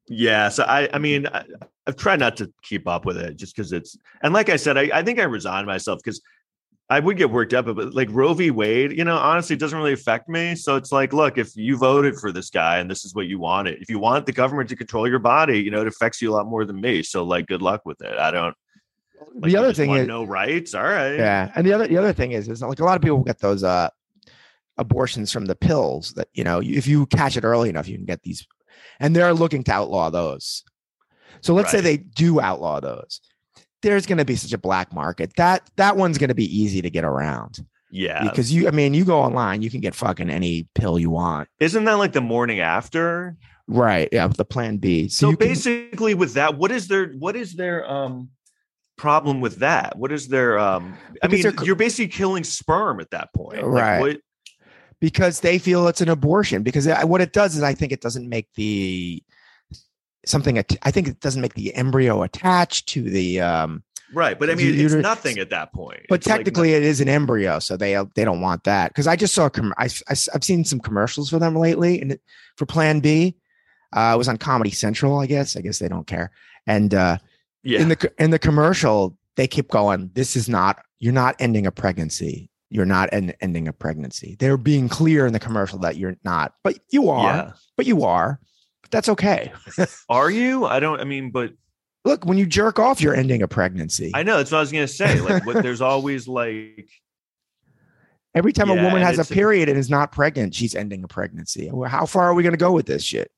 [0.08, 0.50] yeah.
[0.50, 1.44] So I, I mean, I,
[1.86, 4.78] I've tried not to keep up with it just because it's, and like I said,
[4.78, 6.22] I, I think I resigned myself because
[6.92, 8.50] I would get worked up, but like Roe v.
[8.50, 10.56] Wade, you know, honestly, it doesn't really affect me.
[10.56, 13.38] So it's like, look, if you voted for this guy and this is what you
[13.38, 16.32] wanted, if you want the government to control your body, you know, it affects you
[16.32, 17.04] a lot more than me.
[17.04, 18.18] So like, good luck with it.
[18.18, 18.56] I don't.
[19.36, 20.74] Like, the other thing is, no rights.
[20.74, 21.16] All right.
[21.16, 23.38] yeah, and the other the other thing is, is like a lot of people get
[23.40, 23.90] those uh
[24.78, 28.06] abortions from the pills that you know if you catch it early enough, you can
[28.06, 28.48] get these,
[29.00, 30.64] and they're looking to outlaw those.
[31.42, 33.22] So let's say they do outlaw those.
[33.82, 36.82] There's going to be such a black market that that one's going to be easy
[36.82, 38.24] to get around Yeah.
[38.24, 41.48] because you, I mean, you go online, you can get fucking any pill you want.
[41.62, 43.38] Isn't that like the morning after?
[43.68, 44.10] Right.
[44.12, 44.28] Yeah.
[44.28, 45.08] The plan B.
[45.08, 48.30] So, so you can- basically with that what is their what is their um
[48.98, 53.30] problem with that what is their um i mean you're basically killing sperm at that
[53.34, 54.00] point Like, Right.
[54.02, 54.18] what-
[55.00, 58.28] because they feel it's an abortion because what it does is i think it doesn't
[58.28, 59.24] make the
[60.26, 63.84] something i think it doesn't make the embryo attached to the um
[64.14, 66.02] right but i mean You- it's nothing at that point.
[66.10, 69.08] But It's like technically it is an embryo so they they don't want that because
[69.08, 72.20] i just saw a com- I, I, have seen some commercials for them lately and
[72.58, 73.36] for plan b
[73.96, 76.32] uh it was on comedy central i guess i guess they don't care
[76.68, 77.18] and uh
[77.64, 77.80] yeah.
[77.80, 81.72] in the in the commercial they keep going this is not you're not ending a
[81.72, 84.36] pregnancy you're not en- ending a pregnancy.
[84.40, 87.52] They're being clear in the commercial that you're not but you are yeah.
[87.76, 88.40] but you are
[88.82, 89.52] but that's okay.
[90.10, 90.66] Are you?
[90.66, 91.54] I don't i mean but
[92.06, 94.12] look when you jerk off you're ending a pregnancy.
[94.14, 96.90] I know that's what i was gonna say like what there's always like
[98.36, 101.72] every time a woman has a- period and is not pregnant she's ending a pregnancy.
[101.88, 103.32] How far are we going to go with this shit?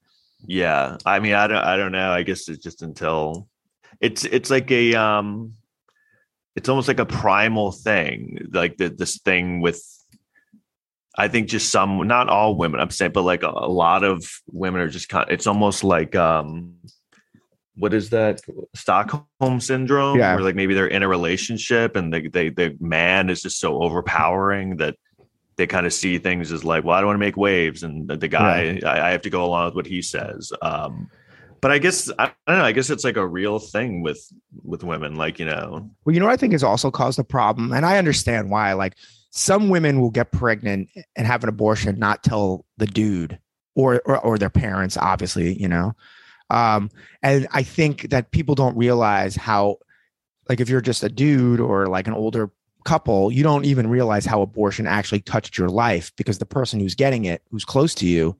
[0.46, 3.48] Yeah i mean i don't i don't know i guess it's just until
[4.00, 5.54] it's it's like a um
[6.56, 9.82] it's almost like a primal thing like the, this thing with
[11.18, 14.24] i think just some not all women i'm saying but like a, a lot of
[14.52, 16.76] women are just kind it's almost like um
[17.76, 18.42] what is that
[18.76, 20.36] stockholm syndrome Yeah.
[20.36, 23.82] where like maybe they're in a relationship and they, they the man is just so
[23.82, 24.96] overpowering that
[25.58, 28.08] they kind of see things as like well i don't want to make waves and
[28.10, 31.10] the, the guy I, I have to go along with what he says um
[31.62, 34.32] but i guess I, don't know i guess it's like a real thing with
[34.64, 35.90] with women like you know.
[36.04, 38.74] Well you know what i think has also caused a problem and i understand why
[38.74, 38.96] like
[39.30, 43.40] some women will get pregnant and have an abortion not tell the dude
[43.76, 45.94] or or, or their parents obviously you know.
[46.50, 46.90] Um
[47.24, 49.78] and i think that people don't realize how
[50.50, 52.52] like if you're just a dude or like an older
[52.84, 56.96] couple you don't even realize how abortion actually touched your life because the person who's
[56.96, 58.36] getting it who's close to you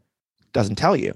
[0.52, 1.14] doesn't tell you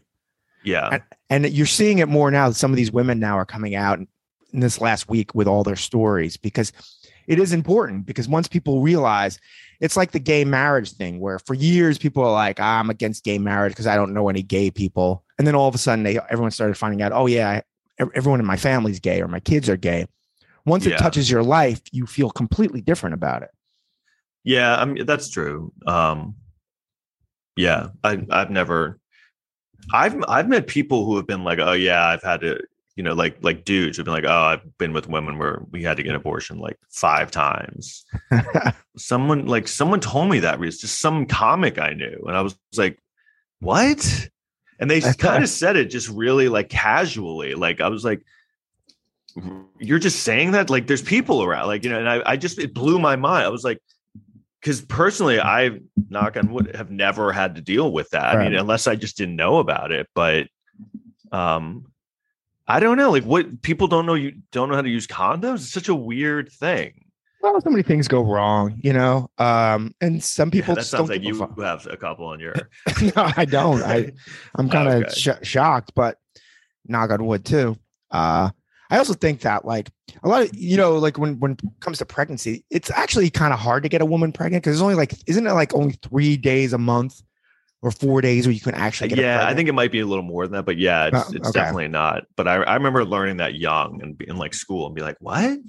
[0.65, 0.99] yeah.
[1.29, 2.51] And you're seeing it more now.
[2.51, 5.75] Some of these women now are coming out in this last week with all their
[5.75, 6.71] stories because
[7.27, 9.39] it is important because once people realize
[9.81, 13.23] it's like the gay marriage thing where for years people are like "Ah, i'm against
[13.25, 15.23] gay marriage because i don't know any gay people.
[15.37, 17.61] And then all of a sudden they everyone started finding out oh yeah
[17.99, 20.05] I, everyone in my family's gay or my kids are gay.
[20.65, 20.93] Once Yeah.
[20.95, 23.49] it touches your life you feel completely different about it.
[24.43, 25.73] Yeah, I mean that's true.
[25.87, 26.35] Um,
[27.57, 28.99] yeah, I, I've never,
[29.93, 32.59] I've I've met people who have been like, oh yeah, I've had to,
[32.95, 35.83] you know, like like dudes who've been like, oh, I've been with women where we
[35.83, 38.05] had to get an abortion like five times.
[38.97, 42.57] someone like someone told me that it's just some comic I knew, and I was
[42.77, 42.99] like,
[43.59, 44.29] what?
[44.79, 47.55] And they kind of said it just really like casually.
[47.55, 48.21] Like I was like,
[49.79, 52.57] you're just saying that like there's people around like you know and i, I just
[52.57, 53.81] it blew my mind i was like
[54.65, 55.69] because personally i
[56.09, 58.35] knock on wood have never had to deal with that.
[58.35, 60.47] I mean unless i just didn't know about it but
[61.31, 61.85] um
[62.67, 65.55] i don't know like what people don't know you don't know how to use condoms?
[65.57, 67.05] It's such a weird thing.
[67.41, 69.29] Well so many things go wrong you know?
[69.37, 71.59] Um and some Yeah, people that just sounds don't like you fuck.
[71.59, 72.55] have a couple on your
[73.01, 73.83] no i don't.
[73.83, 74.13] I
[74.55, 75.13] i'm kind of Okay.
[75.13, 76.17] sh- shocked but
[76.87, 77.77] knock on wood too
[78.09, 78.49] uh
[78.95, 79.89] i also think that like
[80.23, 83.53] a lot of you know like when when it comes to pregnancy it's actually kind
[83.53, 85.93] of hard to get a woman pregnant because it's only like isn't it like only
[86.01, 87.21] three days a month
[87.81, 90.05] or four days where you can actually get yeah i think it might be a
[90.05, 91.59] little more than that but yeah it's, Oh, it's okay.
[91.59, 92.23] definitely not.
[92.35, 95.59] But I, I remember learning that young and in like school and be like what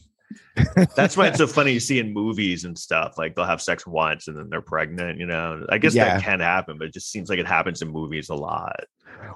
[0.96, 3.86] that's why it's so funny you see in movies and stuff like they'll have sex
[3.86, 6.14] once and then they're pregnant you know i guess Yeah.
[6.16, 8.84] that can happen but it just seems like it happens in movies a lot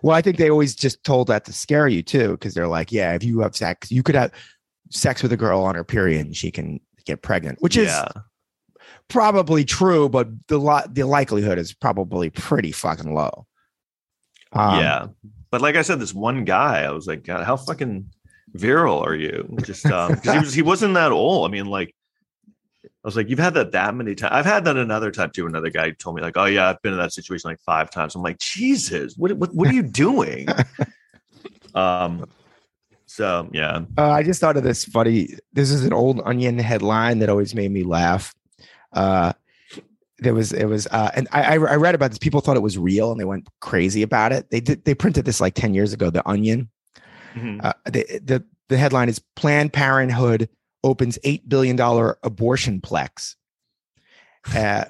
[0.03, 2.91] well i think they always just told that to scare you too because they're like
[2.91, 4.33] yeah if you have sex you could have
[4.91, 8.09] sex with a girl on her period and she can get pregnant which is yeah
[9.09, 13.45] probably true, but the li- the likelihood is probably pretty fucking low.
[14.53, 15.07] Um, yeah
[15.51, 18.07] but like i said this one guy i was like god how fucking
[18.55, 21.95] virile are you just um 'cause he was he wasn't that old i mean like
[22.83, 24.33] I was like, you've had that that many times.
[24.35, 25.47] I've had that another time too.
[25.47, 28.15] Another guy told me like, oh yeah, I've been in that situation like five times.
[28.15, 30.49] I'm like, Jesus, what what what are you doing?
[31.75, 32.27] um,
[33.07, 35.31] so yeah, Uh, I just thought of this funny.
[35.55, 38.35] This is an old Onion headline that always made me laugh.
[38.93, 39.33] Uh,
[40.19, 42.19] there was it was uh, and I I I read about this.
[42.19, 44.51] People thought it was real and they went crazy about it.
[44.51, 46.11] They did they printed this like ten years ago.
[46.11, 46.69] The Onion.
[47.35, 47.65] Mhm.
[47.65, 50.49] Uh, the the the headline is Planned Parenthood
[50.85, 53.37] opens eight billion dollar abortion plex.
[54.57, 54.85] Uh,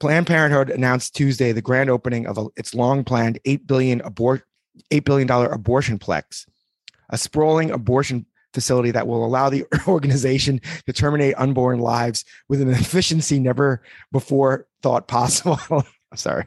[0.00, 4.44] Planned Parenthood announced Tuesday the grand opening of a, its long planned eight billion abort
[4.90, 6.46] eight billion dollar abortion plex,
[7.10, 12.70] a sprawling abortion facility that will allow the organization to terminate unborn lives with an
[12.70, 15.58] efficiency never before thought possible.
[15.70, 16.46] I'm sorry.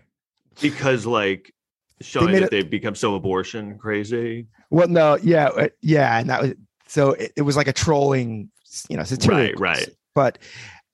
[0.61, 1.53] because like
[2.01, 4.47] showing that it- they've become so abortion crazy.
[4.69, 6.53] Well, no, yeah, uh, yeah, and that was
[6.87, 8.49] so it, it was like a trolling,
[8.89, 9.89] you know, satiric, Right, right.
[10.15, 10.37] But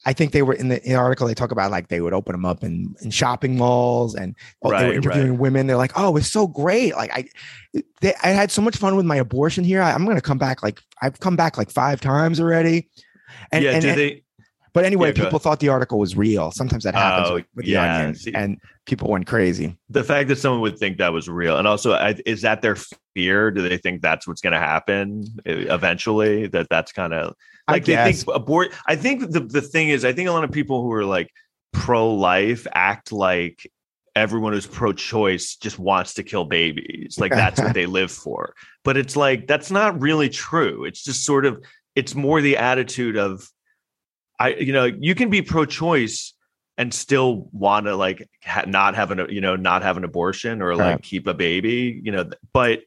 [0.06, 1.28] I think they were in the, in the article.
[1.28, 4.70] They talk about like they would open them up in, in shopping malls and oh,
[4.70, 5.67] they were Right, interviewing women.
[5.67, 6.96] They're like, oh, it's so great.
[6.96, 9.82] Like I, they, I had so much fun with my abortion here.
[9.82, 10.63] I, I'm going to come back.
[10.63, 12.89] Like I've come back like five times already.
[13.52, 14.24] And, yeah, and, do and- they?
[14.74, 16.52] but anyway, Yeah, people thought the article was real.
[16.52, 19.78] Sometimes that happens Oh, with, with yeah, the onion, see- and people went crazy.
[19.89, 21.93] The fact that someone would think that was real, and also,
[22.26, 22.78] is that their
[23.13, 23.52] fear?
[23.52, 26.47] Do they think that's what's going to happen eventually?
[26.47, 27.36] That that's kind of
[27.69, 28.73] like they think abort.
[28.88, 31.30] I think the the thing is, I think a lot of people who are like
[31.73, 33.69] pro life act like
[34.15, 37.19] everyone who's pro choice just wants to kill babies.
[37.19, 38.56] Like that's what they live for.
[38.84, 40.86] But it's like that's not really true.
[40.86, 41.63] It's just sort of
[41.95, 43.47] it's more the attitude of
[44.39, 46.34] I you know, you can be pro choice
[46.78, 50.62] and still want to like ha- not have an you know not have an abortion
[50.62, 51.02] or like Right.
[51.02, 52.82] keep a baby you know but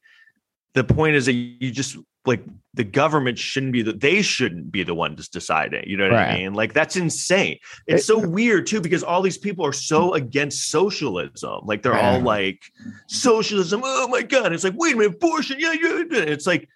[0.75, 4.83] the point is that you just like the government shouldn't be the they shouldn't be
[4.85, 8.19] the one just deciding you know what i mean like that's insane it's It- so
[8.19, 12.63] weird too because all these people are so against socialism like they're all like
[13.09, 16.19] socialism oh my god it's like wait a minute abortion yeah yeah yeah.
[16.21, 16.69] it's like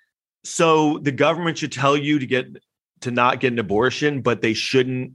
[0.42, 2.46] so the government should tell you to get
[3.00, 5.12] to not get an abortion but they shouldn't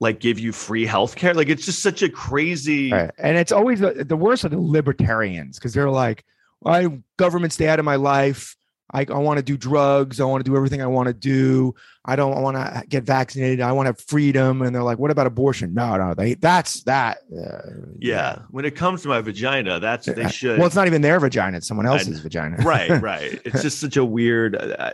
[0.00, 3.10] like give you free health care like it's just such a crazy Right.
[3.18, 6.24] And it's always the, the worst are the libertarians because they're like,
[6.64, 8.56] I government stay out of my life.
[8.92, 10.20] I, I want to do drugs.
[10.20, 11.74] I want to do everything I want to do.
[12.04, 13.60] I don't want to get vaccinated.
[13.60, 14.62] I want to have freedom.
[14.62, 15.74] And they're like, what about abortion?
[15.74, 17.18] No, no, they that's that.
[17.36, 17.58] uh,
[17.98, 21.02] yeah when it comes to my vagina that's they Uh, should Well, it's not even
[21.02, 21.56] their vagina.
[21.56, 22.22] It's someone else's know.
[22.22, 22.56] vagina.
[22.58, 24.92] right right it's just such a weird uh,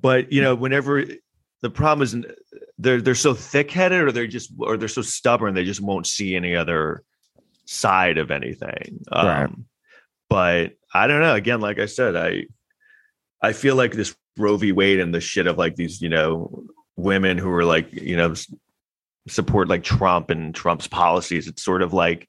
[0.00, 1.04] but you know whenever
[1.62, 2.14] the problem is
[2.78, 6.36] they're they're so thick-headed or they're just or they're so stubborn they just won't see
[6.36, 7.02] any other
[7.64, 9.50] side of anything um Right.
[10.28, 12.44] but i don't know again like i said i
[13.42, 16.64] i feel like this roe v wade and the shit of like these you know
[16.96, 18.34] women who are like you know
[19.28, 21.48] support like Trump and Trump's policies.
[21.48, 22.28] It's sort of like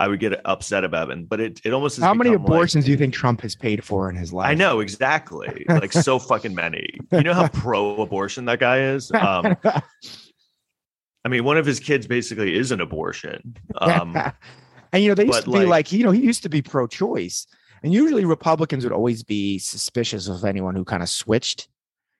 [0.00, 2.86] I would get upset about it, but it it almost How many become, like- abortions
[2.86, 4.48] do you think Trump has paid for in his life?
[4.48, 6.88] I know exactly, like so fucking many.
[7.12, 9.12] You know how pro-abortion that guy is.
[9.12, 13.56] Um, I mean, one of his kids basically is an abortion.
[13.76, 14.16] Um,
[14.92, 16.62] and you know, they used to be like- like, you know, he used to be
[16.62, 17.46] pro-choice,
[17.82, 21.68] and usually Republicans would always be suspicious of anyone who kind of switched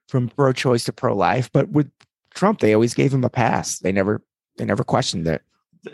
[0.08, 1.50] from pro-choice to pro-life.
[1.50, 1.90] But with
[2.34, 3.78] Trump, they always gave him a pass.
[3.78, 4.22] They never,
[4.58, 5.40] they never questioned it.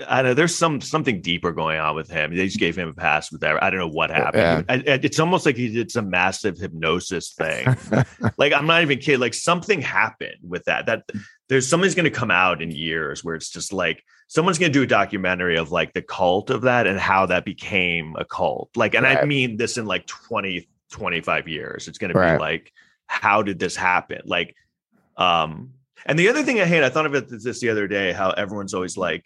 [0.09, 2.35] I know there's some something deeper going on with him.
[2.35, 3.63] They just gave him a pass with that.
[3.63, 4.25] I don't know what Yeah.
[4.25, 4.65] happened.
[4.69, 7.67] I- I- it's almost like he did some massive hypnosis thing.
[8.39, 9.21] like I'm not even kidding.
[9.21, 10.87] Like something happened with that.
[10.87, 11.05] That
[11.49, 14.77] there's something's going to come out in years where it's just like someone's going to
[14.79, 18.71] do a documentary of like the cult of that and how that became a cult.
[18.77, 21.87] Like, and I mean this in like 20, 25 years.
[21.87, 22.73] It's going to be like,
[23.07, 24.23] how did this happen?
[24.25, 24.57] Like,
[25.17, 25.75] um,
[26.05, 28.31] and the other thing I hate, I thought of it this the other day, how
[28.31, 29.25] everyone's always like,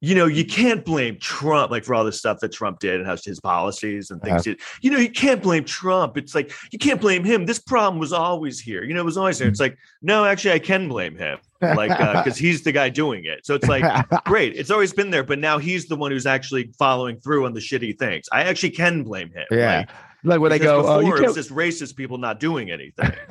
[0.00, 3.06] you know, you can't blame Trump like for all the stuff that Trump did and
[3.06, 4.32] how his policies and things.
[4.32, 4.42] Uh-huh.
[4.42, 4.60] did.
[4.82, 6.18] You know, you can't blame Trump.
[6.18, 7.46] It's like you can't blame him.
[7.46, 8.84] This problem was always here.
[8.84, 9.48] You know, it was always there.
[9.48, 13.24] It's like, no, actually, I can blame him, like uh, because he's the guy doing
[13.24, 13.46] it.
[13.46, 13.84] So it's like,
[14.24, 17.54] great, it's always been there, but now he's the one who's actually following through on
[17.54, 18.28] the shitty things.
[18.32, 19.46] I actually can blame him.
[19.50, 19.78] Yeah.
[19.78, 19.88] Like,
[20.24, 23.12] like when they go, oh, you can't, just racist people not doing anything.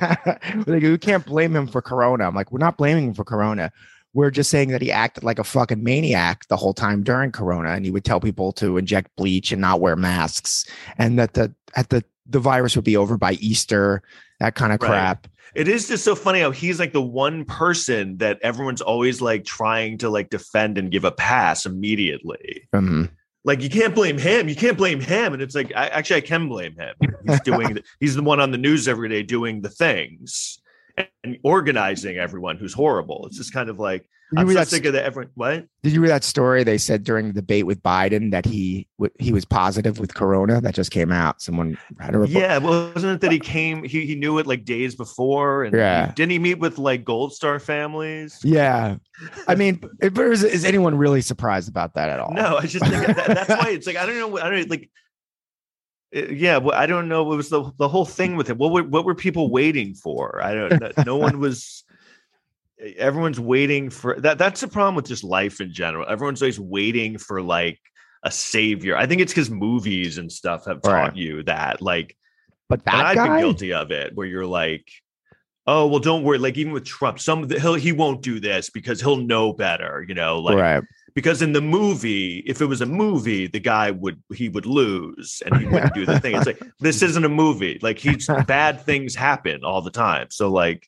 [0.66, 2.26] they go, you can't blame him for Corona.
[2.26, 3.70] I'm like, we're not blaming him for Corona.
[4.16, 7.72] We're just saying that he acted like a fucking maniac the whole time during Corona,
[7.72, 10.64] and he would tell people to inject bleach and not wear masks,
[10.96, 14.00] and that the at the the virus would be over by Easter,
[14.40, 14.88] that kind of Right.
[14.88, 15.28] crap.
[15.54, 19.44] It is just so funny how he's like the one person that everyone's always like
[19.44, 22.66] trying to like defend and give a pass immediately.
[22.74, 23.10] Mhm.
[23.44, 24.48] Like you can't blame him.
[24.48, 25.34] You can't blame him.
[25.34, 26.94] And it's like I, actually I can blame him.
[27.28, 27.74] He's doing.
[27.74, 30.58] the, he's the one on the news every day doing the things
[30.96, 33.24] and, organizing everyone who's horrible.
[33.26, 35.04] It's just kind of like Did I'm so that, sick of that.
[35.04, 35.66] Everyone what?
[35.82, 36.62] did you read that story?
[36.64, 38.86] They said during the debate with Biden that he
[39.18, 40.60] he was positive with Corona.
[40.60, 41.42] That just came out.
[41.42, 42.42] Someone had a report.
[42.42, 43.84] Yeah, well, wasn't it that he came?
[43.84, 46.12] He he knew it like days before, and Yeah.
[46.14, 48.40] didn't he meet with like Gold Star families?
[48.42, 48.96] Yeah.
[49.48, 52.32] I mean, is, is anyone really surprised about that at all?
[52.32, 54.38] No, I just think that, that's why it's like I don't know.
[54.38, 54.90] I don't like.
[56.14, 57.24] Uh, Yeah, well, I don't know.
[57.24, 58.56] What was the the whole thing with it?
[58.58, 60.40] What were what were people waiting for?
[60.42, 61.06] I don't.
[61.06, 61.84] no- one was.
[62.98, 64.36] Everyone's waiting for that.
[64.36, 66.06] That's the problem with just life in general.
[66.06, 67.80] Everyone's always waiting for like
[68.22, 68.96] a savior.
[68.96, 71.16] I think it's because movies and stuff have taught Right.
[71.16, 71.80] you that.
[71.80, 72.16] Like,
[72.68, 74.90] But that I've been guilty of it, where you're like,
[75.66, 78.40] "Oh, well, don't worry." Like even with Trump, some of the, he'll he won't do
[78.40, 80.04] this because he'll know better.
[80.06, 80.84] You know, like right?
[81.16, 85.42] Because in the movie, if it was a movie, the guy would he would lose
[85.46, 86.36] and he wouldn't do the thing.
[86.36, 87.78] It's like this isn't a movie.
[87.80, 90.26] Like he's bad things happen all the time.
[90.30, 90.86] So like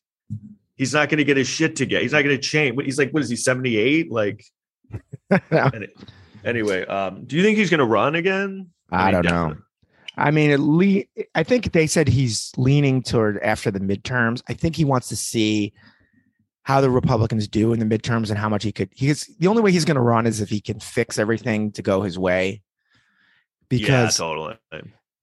[0.77, 2.03] he's not going to get his shit together.
[2.03, 2.79] He's not going to change.
[2.85, 3.37] He's like, what is he?
[3.37, 4.13] Seventy eight?
[4.13, 4.45] Like
[5.51, 5.89] any-
[6.45, 6.85] anyway.
[6.85, 8.69] Um, do you think he's going to run again?
[8.93, 9.31] I mean, don't know.
[9.31, 9.63] definitely.
[10.19, 14.43] I mean, at le- I think they said he's leaning toward after the midterms.
[14.47, 15.73] I think he wants to see
[16.69, 18.91] how the Republicans do in the midterms and how much he could.
[18.95, 21.81] He's the only way he's going to run is if he can fix everything to
[21.81, 22.61] go his way.
[23.71, 24.57] Because yeah, totally.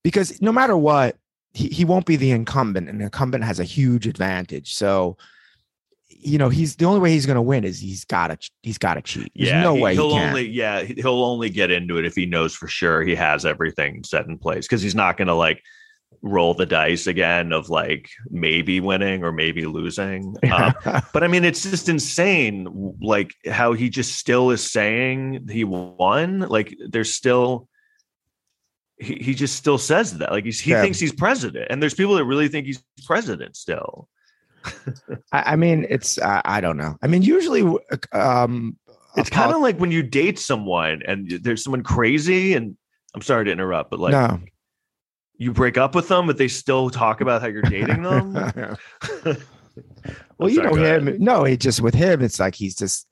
[0.04, 1.18] because no matter what,
[1.54, 4.74] he, he won't be the incumbent, and the incumbent has a huge advantage.
[4.74, 5.18] So,
[6.10, 8.80] you know, he's the only way he's going to win is he's got to he's
[8.80, 9.32] got to cheat.
[9.36, 10.30] There's yeah, no he, way he will can.
[10.30, 14.04] only yeah he'll only get into it if he knows for sure he has everything
[14.04, 15.62] set in place because he's not going to like
[16.26, 20.36] roll the dice again of like maybe winning or maybe losing.
[20.52, 20.74] Um,
[21.14, 26.40] but I mean, it's just insane, like how he just still is saying he won.
[26.40, 27.68] Like there's still.
[28.98, 30.82] He, he just still says that like he's, he Yeah.
[30.82, 34.08] thinks he's president and there's people that really think he's president still
[35.34, 36.96] I, I mean, it's I, I don't know.
[37.04, 37.62] I mean, usually,
[38.14, 38.78] um,
[39.18, 42.76] it's kind of like when you date someone and there's someone crazy and
[43.16, 44.40] i'm sorry to interrupt but like no.
[45.38, 48.34] You break up with them but they still talk about how you're dating them
[50.38, 51.08] well, I'm you know go ahead.
[51.08, 51.18] him.
[51.24, 53.08] No, it just with him, it's like he's just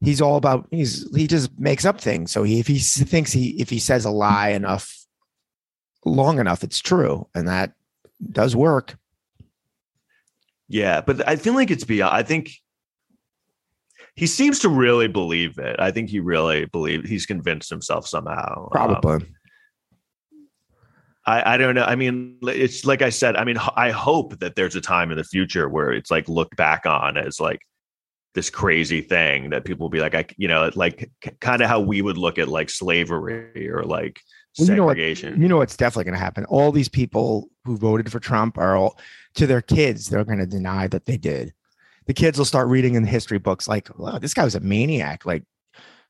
[0.00, 2.32] he's all about he's he just makes up things.
[2.32, 4.96] So he if he thinks he if he says a lie enough
[6.04, 7.72] long enough, it's true, and that
[8.30, 8.96] does work.
[10.68, 12.50] yeah but i feel like it's beyond i think
[14.14, 18.62] he seems to really believe it i think he really believes he's convinced himself somehow
[18.64, 19.26] Um, Probably.
[21.26, 21.84] I, I don't know.
[21.84, 23.36] I mean, it's like I said.
[23.36, 26.56] I mean, I hope that there's a time in the future where it's like looked
[26.56, 27.60] back on as like
[28.34, 31.10] this crazy thing that people will be like, I, you know, like
[31.40, 34.20] kind of how we would look at like slavery or like
[34.58, 35.40] Well, you know what- segregation.
[35.40, 36.44] you know what's definitely going to happen.
[36.46, 38.98] All these people who voted for Trump are all
[39.34, 40.06] to their kids.
[40.08, 41.52] They're going to deny that they did.
[42.06, 44.60] the kids will start reading in the history books like, "Wow, this guy was a
[44.60, 45.44] maniac." Like,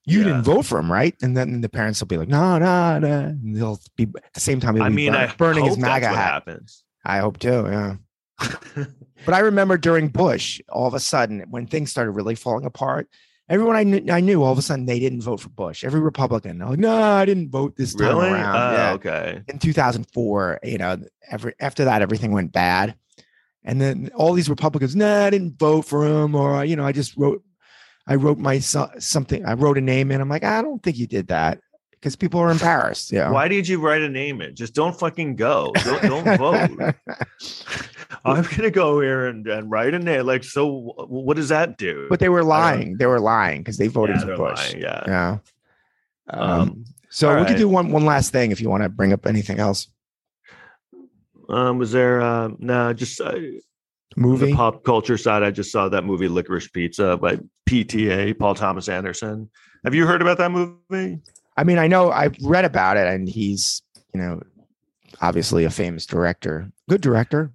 [0.05, 0.25] you Yeah.
[0.25, 1.15] didn't vote for him, right?
[1.23, 4.41] And then the parents will be like, "No, no, no." And they'll be at the
[4.41, 4.81] same time.
[4.83, 6.17] I mean, burn- I burning his MAGA hat.
[6.17, 6.85] happens.
[7.05, 7.67] I hope too.
[7.71, 7.97] Yeah.
[9.25, 13.09] But I remember during Bush, all of a sudden, when things started really falling apart,
[13.49, 15.85] everyone I knew, I knew all of a sudden they didn't vote for Bush.
[15.85, 18.31] Every Republican, like, no, I didn't vote this time really?
[18.31, 18.57] around.
[18.57, 18.93] Oh, yeah.
[18.95, 19.43] okay.
[19.47, 20.97] In 2004, you know,
[21.31, 22.97] every after that, everything went bad.
[23.63, 26.91] And then all these Republicans, nah, I didn't vote for him, or you know, I
[26.91, 27.45] just wrote,
[28.07, 30.21] I wrote my something, I wrote a name in.
[30.21, 31.61] I'm like, I don't think you did that
[31.93, 33.13] because people are embarrassed.
[33.13, 33.31] Yeah.
[33.31, 34.57] Why did you write a name in?
[34.57, 35.73] Just don't fucking go.
[35.85, 36.95] Don't, don't vote.
[38.25, 40.27] I'm gonna go here and, and write a name.
[40.27, 42.07] Like, so what does that do?
[42.09, 42.97] but they were lying.
[42.97, 44.59] They were lying because they voted Yeah, for Bush.
[44.73, 45.03] lying, yeah.
[45.07, 45.39] Yeah.
[46.31, 49.13] Um, Um, so we could do one one last thing if you want to bring
[49.13, 49.89] up anything else.
[51.49, 52.21] Um, was there?
[52.23, 53.35] Uh, no, just uh,
[54.17, 54.47] Movie.
[54.47, 55.43] the pop culture side.
[55.43, 57.39] I just saw that movie Licorice Pizza by
[57.69, 59.51] PTA Paul Thomas Anderson.
[59.85, 61.21] Have you heard about that movie?
[61.57, 63.83] I mean, I know I've read about it, and he's
[64.15, 64.41] you know
[65.21, 67.53] obviously a famous director, good director.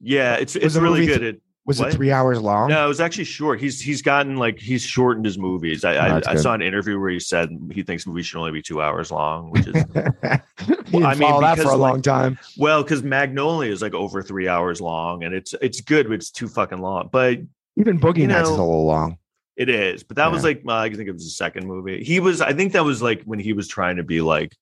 [0.00, 1.22] Yeah, it's it's really good.
[1.22, 1.88] It, Was What?
[1.88, 2.68] it three hours long?
[2.68, 3.60] no, it was actually short.
[3.60, 5.84] He's he's gotten like he's shortened his movies.
[5.84, 8.52] I Oh, I, I saw an interview where he said he thinks movies should only
[8.52, 12.38] be two hours long, which is I mean, that for a long time.
[12.56, 16.30] well because Magnolia is like over three hours long, and it's it's good, but it's
[16.30, 17.08] too fucking long.
[17.10, 17.40] But
[17.76, 19.18] Even Boogie you Nights is a little long.
[19.56, 22.04] It is, but that was like uh, I think it was the second movie.
[22.04, 24.54] He was, I think that was like when he was trying to be like,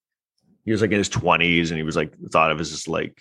[0.64, 3.20] he was like in his twenties, and he was like thought of as this like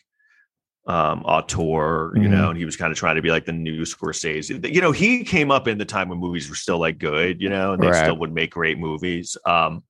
[0.86, 2.32] um auteur, you Mhm.
[2.32, 4.74] know, and he was kind of trying to be like the new Scorsese.
[4.74, 7.50] You know, he came up in the time when movies were still like good, you
[7.50, 8.04] know, and they Right.
[8.04, 9.38] still would make great movies.
[9.46, 9.84] Um,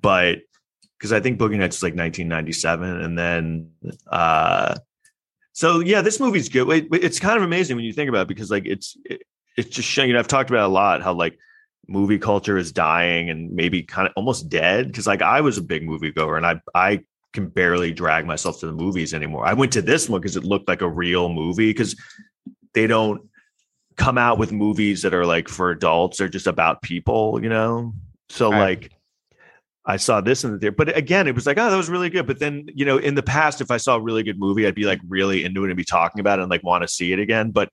[0.00, 0.38] but
[0.98, 3.70] because I think Boogie Nights is like 1997, and then
[4.10, 4.76] uh,
[5.52, 6.68] so yeah, this movie's good.
[6.70, 9.22] It, it's kind of amazing when you think about it because like it's it,
[9.56, 10.08] it's just showing.
[10.08, 11.38] You know, I've talked about a lot how like
[11.88, 15.62] movie culture is dying and maybe kind of almost dead because like I was a
[15.62, 17.04] big movie goer and I I
[17.36, 19.46] can barely drag myself to the movies anymore.
[19.46, 21.94] I went to this one because it looked like a real movie because
[22.74, 23.28] they don't
[23.96, 27.92] come out with movies that are like for adults or just about people, you know.
[28.30, 28.80] So Right.
[28.80, 28.92] like
[29.84, 32.10] I saw this in the theater, but again, it was like, oh, that was really
[32.10, 32.26] good.
[32.26, 34.74] But then, you know, in the past, if I saw a really good movie, I'd
[34.74, 37.12] be like really into it and be talking about it and like want to see
[37.12, 37.50] it again.
[37.50, 37.70] But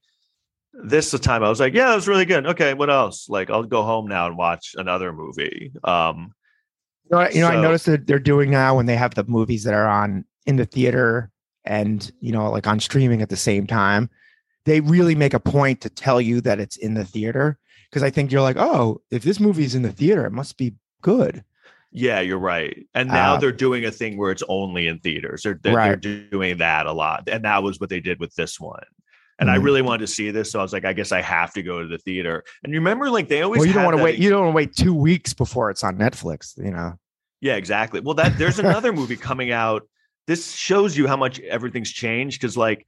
[0.74, 2.46] this the time I was like, yeah, it was really good.
[2.46, 3.28] Okay, what else?
[3.28, 5.72] Like, I'll go home now and watch another movie.
[5.82, 6.34] Um,
[7.10, 9.24] You know, you know I So- noticed that they're doing now when they have the
[9.24, 11.30] movies that are on in the theater
[11.64, 14.10] and you know like on streaming at the same time.
[14.64, 17.58] They really make a point to tell you that it's in the theater
[17.90, 20.74] because I think you're like, oh, if this movie's in the theater, it must be
[21.02, 21.44] good.
[21.96, 22.86] yeah, you're right.
[22.94, 25.42] And now Uh, they're doing a thing where it's only in theaters.
[25.44, 26.02] They're, they're, Right.
[26.02, 27.28] they're doing that a lot.
[27.28, 28.82] And that was what they did with this one.
[29.38, 29.64] And I Mhm.
[29.64, 30.52] really wanted to see this.
[30.52, 32.44] So I was like, I guess I have to go to the theater.
[32.62, 34.18] And you remember, like, they always Well, you don't want to wait.
[34.18, 36.56] You don't want to wait two weeks before it's on Netflix.
[36.56, 36.94] You know.
[37.40, 38.00] Yeah, exactly.
[38.00, 39.82] Well, that there's another movie coming out.
[40.26, 42.86] This shows you how much everything's changed because, like,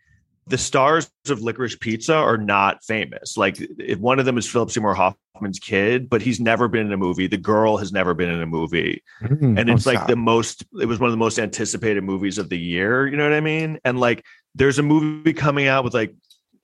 [0.49, 3.37] the stars of Licorice Pizza are not famous.
[3.37, 6.93] Like, if one of them is Philip Seymour Hoffman's kid, but he's never been in
[6.93, 7.27] a movie.
[7.27, 10.07] The girl has never been in a movie, and Oh, it's like stop.
[10.09, 10.65] the most.
[10.81, 13.09] It was one of the most anticipated movies of the year.
[13.09, 13.81] You know what I mean?
[13.85, 14.25] And like,
[14.55, 16.15] there's a movie coming out with like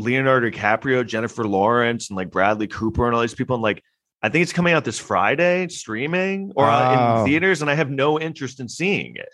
[0.03, 3.55] Leonardo DiCaprio, Jennifer Lawrence, and like Bradley Cooper, and all these people.
[3.57, 3.83] And like,
[4.23, 7.21] I think it's coming out this Friday, streaming or uh, Oh.
[7.21, 9.29] in theaters, and I have no interest in seeing it.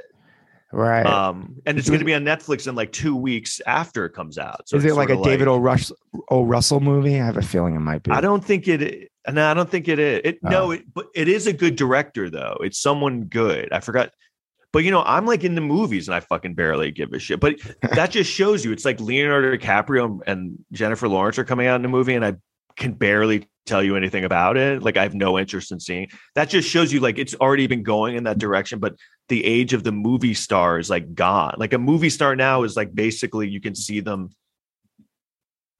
[0.72, 1.06] right.
[1.06, 4.36] Um, and it's going to be on Netflix in like two weeks after it comes
[4.38, 4.68] out.
[4.68, 5.56] So Is it like a sorta David O.
[5.58, 5.90] Rush
[6.30, 6.42] O.
[6.44, 7.18] Russell movie?
[7.20, 8.10] I have a feeling it might be.
[8.10, 9.10] I don't think it.
[9.30, 10.20] No, I don't think it is.
[10.24, 10.48] It Oh.
[10.48, 12.58] no, it, but it is a good director though.
[12.62, 13.72] It's someone good.
[13.72, 14.10] I forgot.
[14.72, 17.40] But you know, I'm like in the movies and I fucking barely give a shit.
[17.40, 17.56] But
[17.94, 21.82] that just shows you it's like Leonardo DiCaprio and Jennifer Lawrence are coming out in
[21.82, 22.36] the movie, and I
[22.76, 24.82] can barely tell you anything about it.
[24.82, 26.08] Like I have no interest in seeing.
[26.34, 28.96] That just shows you like it's already been going in that direction, but
[29.28, 31.54] the age of the movie star is like gone.
[31.58, 34.30] Like a movie star now is like basically you can see them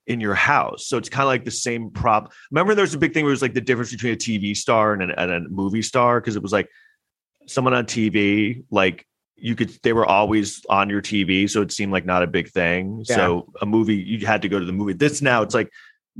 [0.07, 0.87] in your house.
[0.87, 2.33] So it's kind of like the same prop.
[2.51, 4.57] Remember, there was a big thing where it was like the difference between a TV
[4.57, 6.69] star and, an, and a movie star because it was like
[7.49, 11.93] someone on TV, like you could, they were always on your TV, so it seemed
[11.93, 13.05] like not a big thing.
[13.05, 14.93] So a movie, you had to go to the movie.
[14.93, 15.71] This now, it's like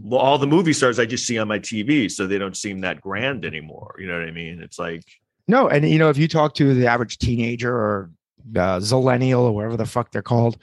[0.01, 2.81] well, all the movie stars I just see on my TV, so they don't seem
[2.81, 3.97] that grand anymore.
[3.99, 4.63] You know what I mean?
[4.63, 5.03] It's like
[5.49, 8.11] No, and you know, if you talk to the average teenager or
[8.55, 10.59] uh, zillennial or whatever the fuck they're called,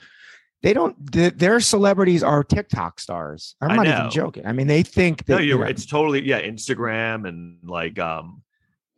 [0.62, 1.12] they don't.
[1.12, 3.54] th- their celebrities are TikTok stars.
[3.60, 4.46] I'm not even joking.
[4.46, 5.70] I mean, they think that no, you you're know, right.
[5.70, 8.42] It's totally yeah, Instagram and like um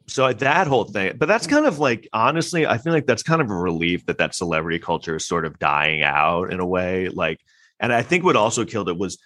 [0.09, 1.17] so that whole thing.
[1.17, 1.51] But that's mm.
[1.51, 4.79] kind of like honestly, I feel like that's kind of a relief that that celebrity
[4.79, 7.09] culture is sort of dying out in a way.
[7.09, 7.41] Like,
[7.79, 9.19] and I think what also killed it was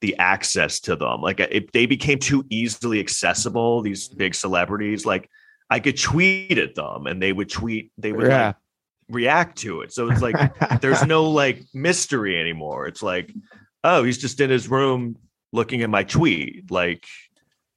[0.00, 1.20] the access to them.
[1.20, 4.18] Like uh, if they became too easily accessible, these mm.
[4.18, 5.28] big celebrities, like
[5.68, 8.46] I could tweet at them and they would tweet, they would Yeah.
[8.48, 8.56] like
[9.08, 9.92] react to it.
[9.92, 12.86] So it's like there's no like mystery anymore.
[12.86, 13.32] It's like,
[13.84, 15.16] oh, he's just in his room
[15.52, 16.70] looking at my tweet.
[16.70, 17.04] Like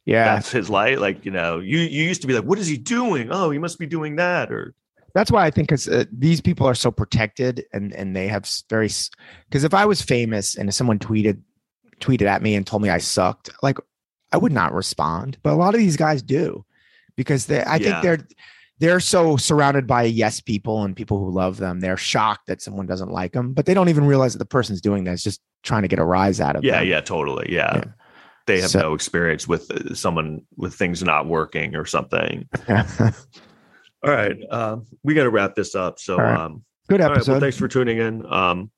[0.06, 0.36] yeah.
[0.36, 1.00] that's his life.
[1.00, 3.30] Like, you know, you you used to be like, what is he doing?
[3.32, 4.52] Oh, he must be doing that.
[4.52, 4.74] Or
[5.14, 8.50] that's why I think because uh, these people are so protected and and they have
[8.70, 8.90] very
[9.50, 11.42] because if I was famous and if someone tweeted
[12.00, 13.78] tweeted at me and told me I sucked, like
[14.32, 15.38] I would not respond.
[15.44, 16.66] But a lot of these guys do
[17.16, 18.02] because they I Yeah.
[18.02, 18.28] think they're
[18.80, 21.80] they're so surrounded by yes people and people who love them.
[21.80, 24.82] They're shocked that someone doesn't like them, but they don't even realize that the person's
[24.82, 26.88] doing that is just trying to get a rise out of yeah, them.
[26.88, 27.54] Yeah, yeah, totally.
[27.54, 27.76] Yeah.
[27.78, 27.84] Yeah.
[28.46, 32.48] They have So- no experience with uh, someone with things not working or something.
[32.70, 34.36] All right.
[34.52, 36.00] Um, we got to wrap this up.
[36.00, 36.38] So, right.
[36.38, 37.16] um, Good all right.
[37.16, 37.32] episode.
[37.34, 38.26] Well, thanks for tuning in.
[38.26, 38.70] Um,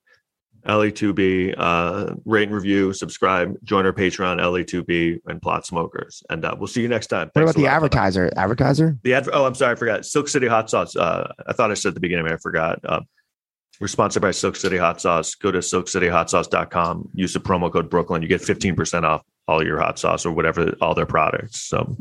[0.68, 6.24] LA2B, uh, rate and review, subscribe, join our Patreon, LA2B, and Plot Smokers.
[6.30, 7.30] And uh, we'll see you next time.
[7.34, 8.32] what about the advertiser?
[8.36, 8.98] Advertiser?
[9.04, 10.06] The ad- oh, I'm sorry, I forgot.
[10.06, 10.96] Silk City Hot Sauce.
[10.96, 12.80] Uh, I thought I said at the beginning, I forgot.
[12.84, 13.06] Um,
[13.80, 15.36] we're sponsored by Silk City Hot Sauce.
[15.36, 17.10] Go to silkcityhotsauce.com.
[17.14, 18.22] Use the promo code Brooklyn.
[18.22, 21.62] You get 15% off all your hot sauce or whatever, all their products.
[21.62, 21.96] So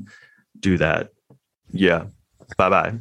[0.59, 1.11] do that.
[1.71, 2.07] Yeah.
[2.57, 2.95] Bye bye.